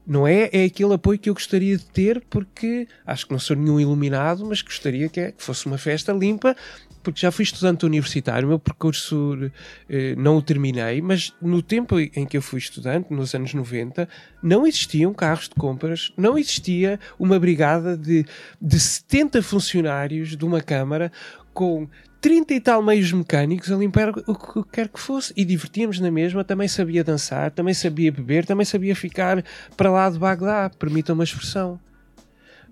[0.06, 3.54] Não é, é aquele apoio que eu gostaria de ter, porque acho que não sou
[3.54, 6.56] nenhum iluminado, mas gostaria que, é, que fosse uma festa limpa,
[7.02, 9.50] porque já fui estudante universitário, o meu percurso
[9.88, 14.08] eh, não o terminei, mas no tempo em que eu fui estudante, nos anos 90,
[14.42, 18.24] não existiam carros de compras, não existia uma brigada de,
[18.60, 21.12] de 70 funcionários de uma Câmara
[21.52, 21.88] com
[22.20, 26.10] 30 e tal meios mecânicos a limpar o que quer que fosse e divertíamos na
[26.10, 26.44] mesma.
[26.44, 29.44] Também sabia dançar, também sabia beber, também sabia ficar
[29.76, 31.78] para lá de Bagdá, permitam uma expressão.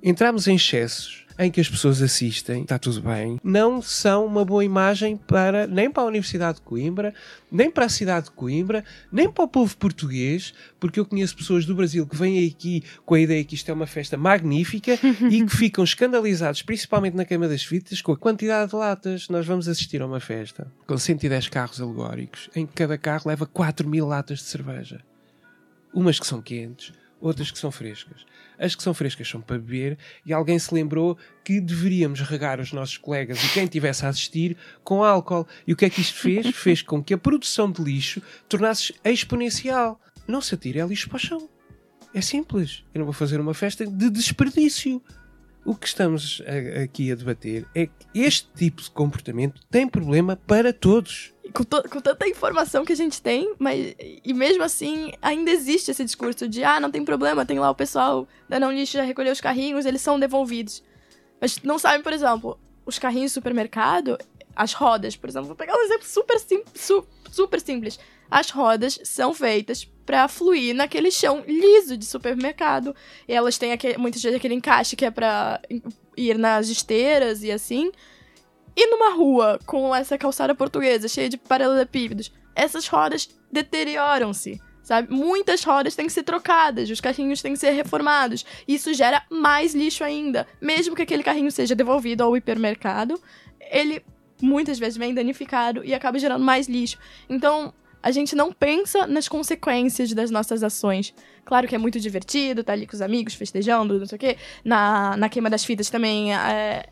[0.03, 4.65] entramos em excessos em que as pessoas assistem, está tudo bem, não são uma boa
[4.65, 7.15] imagem para nem para a Universidade de Coimbra,
[7.51, 11.65] nem para a cidade de Coimbra, nem para o povo português, porque eu conheço pessoas
[11.67, 14.99] do Brasil que vêm aqui com a ideia que isto é uma festa magnífica
[15.31, 19.29] e que ficam escandalizados, principalmente na queima das fitas, com a quantidade de latas.
[19.29, 23.47] Nós vamos assistir a uma festa com 110 carros alegóricos, em que cada carro leva
[23.47, 25.01] 4 mil latas de cerveja.
[25.93, 28.25] Umas que são quentes, outras que são frescas.
[28.59, 32.73] As que são frescas são para beber e alguém se lembrou que deveríamos regar os
[32.73, 35.47] nossos colegas e quem estivesse a assistir com álcool.
[35.67, 36.47] E o que é que isto fez?
[36.57, 40.01] fez com que a produção de lixo tornasse exponencial.
[40.27, 41.49] Não se atire é lixo para o chão.
[42.15, 42.85] É simples.
[42.95, 45.03] Eu não vou fazer uma festa de desperdício.
[45.65, 50.37] O que estamos a, aqui a debater é que este tipo de comportamento tem problema
[50.37, 53.95] para todos com, com, tanta informação que a gente tem, mas
[54.25, 57.75] e mesmo assim ainda existe esse discurso de ah, não tem problema, tem lá o
[57.75, 60.83] pessoal da não lixo já recolheu os carrinhos, eles são devolvidos.
[61.41, 64.19] Mas não sabem, por exemplo, os carrinhos do supermercado,
[64.55, 67.99] as rodas, por exemplo, vou pegar um exemplo super, sim, su, super simples.
[68.31, 72.95] As rodas são feitas para fluir naquele chão liso de supermercado.
[73.29, 75.61] E elas têm aquele, muitas vezes aquele encaixe que é para
[76.17, 77.93] ir nas esteiras e assim.
[78.77, 84.61] E numa rua com essa calçada portuguesa cheia de paralelepípedos, essas rodas deterioram-se.
[84.83, 85.13] Sabe?
[85.13, 88.47] Muitas rodas têm que ser trocadas, os carrinhos têm que ser reformados.
[88.69, 90.47] Isso gera mais lixo ainda.
[90.61, 93.21] Mesmo que aquele carrinho seja devolvido ao hipermercado,
[93.59, 94.01] ele
[94.41, 96.99] muitas vezes vem danificado e acaba gerando mais lixo.
[97.29, 101.13] Então, a gente não pensa nas consequências das nossas ações.
[101.45, 104.37] Claro que é muito divertido, tá ali com os amigos, festejando, não sei o quê.
[104.65, 106.87] Na, na queima das fitas também, é,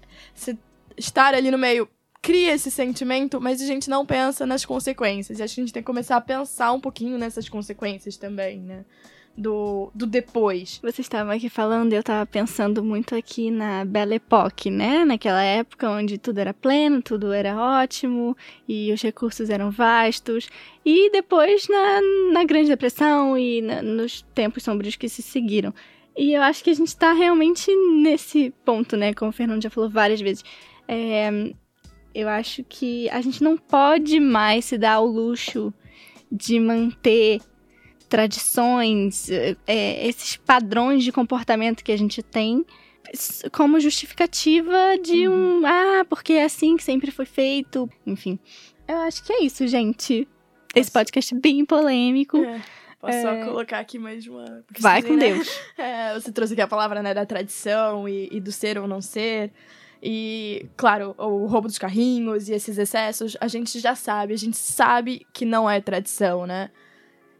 [0.96, 1.88] estar ali no meio
[2.24, 5.38] cria esse sentimento, mas a gente não pensa nas consequências.
[5.38, 8.82] E a gente tem que começar a pensar um pouquinho nessas consequências também, né?
[9.36, 10.80] Do, do depois.
[10.82, 15.04] Você estava aqui falando eu estava pensando muito aqui na Belle Époque, né?
[15.04, 18.34] Naquela época onde tudo era pleno, tudo era ótimo
[18.66, 20.48] e os recursos eram vastos.
[20.82, 22.00] E depois na,
[22.32, 25.74] na Grande Depressão e na, nos tempos sombrios que se seguiram.
[26.16, 29.12] E eu acho que a gente está realmente nesse ponto, né?
[29.12, 30.44] Como o Fernando já falou várias vezes
[30.88, 31.30] é,
[32.14, 35.72] eu acho que a gente não pode mais se dar ao luxo
[36.30, 37.40] de manter
[38.08, 39.28] tradições,
[39.66, 42.64] é, esses padrões de comportamento que a gente tem
[43.52, 45.60] como justificativa de uhum.
[45.60, 47.88] um ah, porque é assim que sempre foi feito.
[48.06, 48.38] Enfim.
[48.86, 50.28] Eu acho que é isso, gente.
[50.74, 52.38] Esse podcast é bem polêmico.
[52.38, 52.60] É.
[53.00, 53.22] Posso é...
[53.22, 54.64] só colocar aqui mais uma.
[54.78, 55.32] Vai com né?
[55.32, 55.48] Deus.
[55.76, 59.00] É, você trouxe aqui a palavra né, da tradição e, e do ser ou não
[59.00, 59.52] ser.
[60.06, 64.58] E, claro, o roubo dos carrinhos e esses excessos, a gente já sabe, a gente
[64.58, 66.70] sabe que não é tradição, né?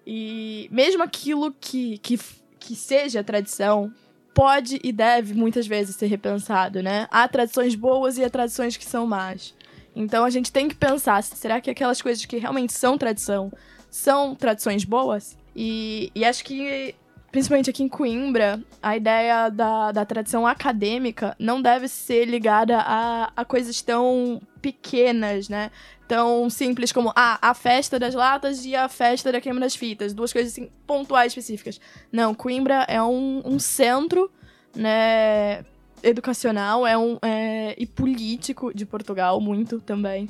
[0.06, 2.18] E mesmo aquilo que, que,
[2.58, 3.92] que seja tradição,
[4.32, 7.06] pode e deve muitas vezes ser repensado, né?
[7.10, 9.54] Há tradições boas e há tradições que são más.
[9.94, 13.52] Então a gente tem que pensar, será que aquelas coisas que realmente são tradição
[13.90, 15.36] são tradições boas?
[15.54, 16.94] E, e acho que
[17.34, 23.32] principalmente aqui em Coimbra, a ideia da, da tradição acadêmica não deve ser ligada a,
[23.34, 25.72] a coisas tão pequenas, né?
[26.06, 30.14] Tão simples como ah, a festa das latas e a festa da queima das fitas.
[30.14, 31.80] Duas coisas assim, pontuais específicas.
[32.12, 34.30] Não, Coimbra é um, um centro,
[34.72, 35.64] né?
[36.04, 40.28] Educacional é um, é, e político de Portugal, muito também.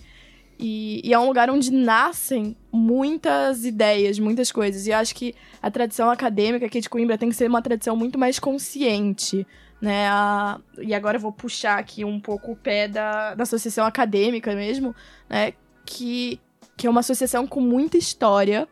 [0.66, 4.86] E, e, é um lugar onde nascem muitas ideias, muitas coisas.
[4.86, 7.94] E eu acho que a tradição acadêmica aqui de Coimbra tem que ser uma tradição
[7.94, 9.46] muito mais consciente.
[9.78, 10.08] Né?
[10.08, 14.54] A, e agora eu vou puxar aqui um pouco o pé da, da associação acadêmica
[14.54, 14.96] mesmo,
[15.28, 15.52] né?
[15.84, 16.40] que,
[16.78, 18.66] que é uma associação com muita história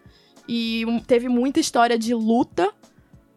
[0.48, 2.72] e teve muita história de luta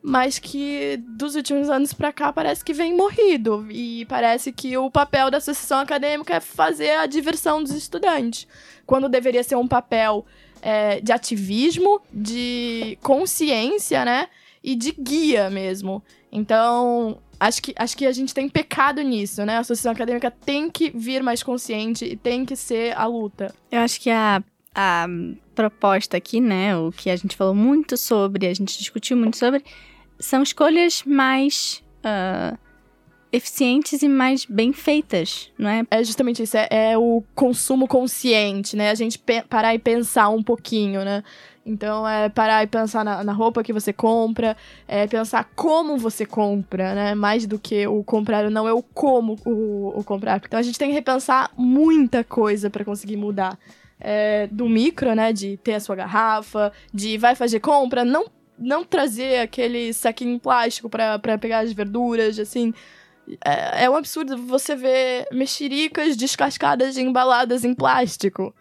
[0.08, 3.66] mas que dos últimos anos para cá parece que vem morrido.
[3.72, 8.48] E parece que o papel da associação acadêmica é fazer a diversão dos estudantes,
[8.86, 10.24] quando deveria ser um papel
[10.62, 14.28] é, de ativismo, de consciência, né?
[14.64, 16.04] E de guia mesmo.
[16.32, 19.58] Então, acho que, acho que a gente tem pecado nisso, né?
[19.58, 23.52] A associação acadêmica tem que vir mais consciente e tem que ser a luta.
[23.72, 24.44] Eu acho que a,
[24.76, 25.08] a
[25.56, 26.78] proposta aqui, né?
[26.78, 29.64] O que a gente falou muito sobre, a gente discutiu muito sobre,
[30.20, 32.58] são escolhas mais uh,
[33.32, 35.86] eficientes e mais bem feitas, não é?
[35.92, 38.90] É justamente isso, é, é o consumo consciente, né?
[38.90, 41.24] A gente parar e pensar um pouquinho, né?
[41.66, 44.56] Então, é parar e pensar na, na, roupa que você compra,
[44.88, 47.16] é pensar como você compra, né?
[47.16, 50.40] Mais do que o comprar, não é o como o, o comprar.
[50.46, 53.58] Então, a gente tem que repensar muita coisa para conseguir mudar.
[54.00, 55.34] É, do micro, né?
[55.34, 58.26] De ter a sua garrafa, de vai fazer compra, não
[58.58, 62.74] não trazer aquele saquinho plástico para pegar as verduras, assim.
[63.44, 68.54] É, é um absurdo você ver mexericas descascadas e embaladas em plástico.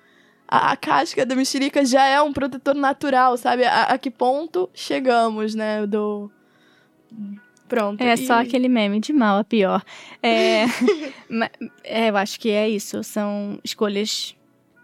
[0.49, 3.65] A, a, casca da mexerica já é um protetor natural, sabe?
[3.65, 5.87] A, a que ponto chegamos, né?
[5.87, 6.31] Do.
[7.69, 8.01] Pronto.
[8.01, 8.27] É e...
[8.27, 9.83] só aquele meme de mal a pior.
[10.23, 10.65] É,
[11.83, 13.03] é, eu acho que é isso.
[13.03, 14.37] São escolhas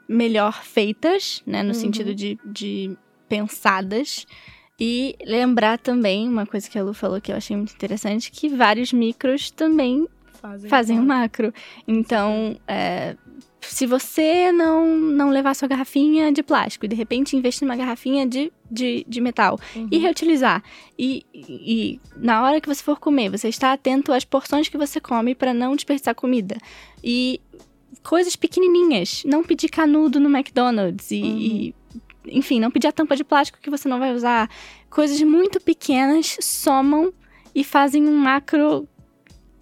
[0.08, 1.62] melhor feitas, né?
[1.62, 1.74] No uhum.
[1.74, 2.96] sentido de, de
[3.28, 4.26] pensadas.
[4.80, 8.48] E lembrar também, uma coisa que a Lu falou que eu achei muito interessante, que
[8.48, 10.08] vários micros também
[10.40, 11.52] fazem, fazem o macro.
[11.86, 13.14] Então, é,
[13.60, 18.26] se você não, não levar sua garrafinha de plástico e de repente investir numa garrafinha
[18.26, 19.88] de, de, de metal uhum.
[19.90, 20.62] e reutilizar,
[20.98, 24.98] e, e, na hora que você for comer, você está atento às porções que você
[24.98, 26.56] come para não desperdiçar comida.
[27.04, 27.40] E
[28.02, 31.38] coisas pequenininhas, não pedir canudo no McDonald's e, uhum.
[31.38, 31.74] e
[32.26, 34.48] enfim, não pedir a tampa de plástico que você não vai usar.
[34.88, 37.12] Coisas muito pequenas somam
[37.54, 38.88] e fazem um macro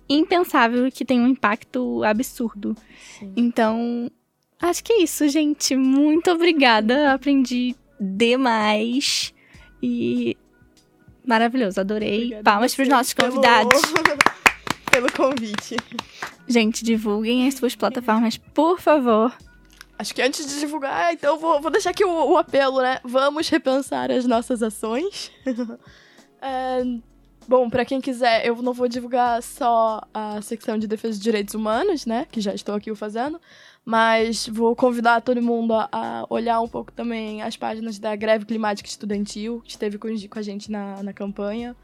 [0.09, 2.77] impensável que tem um impacto absurdo.
[3.19, 3.33] Sim.
[3.37, 4.11] Então,
[4.61, 5.77] acho que é isso, gente.
[5.77, 7.13] Muito obrigada.
[7.13, 9.35] Aprendi demais.
[9.83, 10.37] E
[11.27, 12.17] maravilhoso, adorei.
[12.17, 13.81] Obrigada Palmas para os nossos convidados.
[13.83, 14.19] Pelo...
[14.91, 15.77] pelo convite.
[16.49, 19.37] Gente, divulguem as suas plataformas, por favor.
[19.99, 23.01] Acho que antes de divulgar, então vou, vou deixar aqui o, o apelo, né?
[23.03, 25.33] Vamos repensar as nossas ações.
[26.41, 26.85] é,
[27.49, 31.55] bom, para quem quiser, eu não vou divulgar só a secção de defesa de direitos
[31.55, 32.29] humanos, né?
[32.31, 33.41] Que já estou aqui fazendo.
[33.85, 38.45] Mas vou convidar todo mundo a, a olhar um pouco também as páginas da Greve
[38.45, 41.75] Climática Estudantil, que esteve com, com a gente na, na campanha.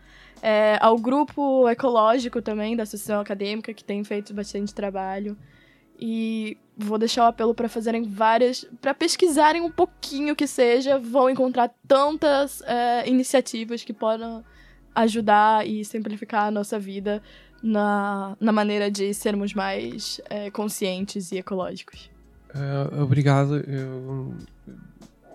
[0.40, 5.36] É, ao grupo ecológico também da Associação Acadêmica, que tem feito bastante trabalho.
[5.98, 11.30] E vou deixar o apelo para fazerem várias, para pesquisarem um pouquinho que seja, vão
[11.30, 14.42] encontrar tantas é, iniciativas que podem
[14.94, 17.22] ajudar e simplificar a nossa vida
[17.62, 22.10] na, na maneira de sermos mais é, conscientes e ecológicos.
[22.54, 23.56] Uh, obrigado.
[23.56, 24.34] Eu,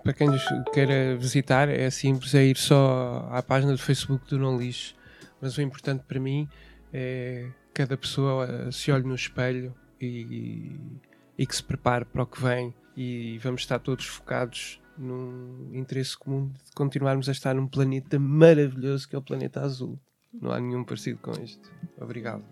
[0.02, 0.28] para quem
[0.72, 4.94] queira visitar, é simples, é ir só à página do Facebook do Não Lixo.
[5.40, 6.48] Mas o importante para mim
[6.92, 10.76] é cada pessoa se olhe no espelho e,
[11.38, 16.16] e que se prepare para o que vem e vamos estar todos focados num interesse
[16.16, 19.98] comum de continuarmos a estar num planeta maravilhoso que é o planeta azul.
[20.32, 21.60] Não há nenhum parecido com este.
[21.98, 22.44] Obrigado.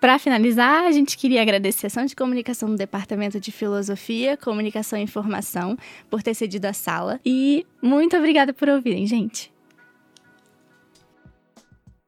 [0.00, 4.98] Para finalizar, a gente queria agradecer a Ação de Comunicação do Departamento de Filosofia, Comunicação
[4.98, 5.76] e Informação
[6.08, 7.20] por ter cedido a sala.
[7.22, 9.52] E muito obrigada por ouvirem, gente.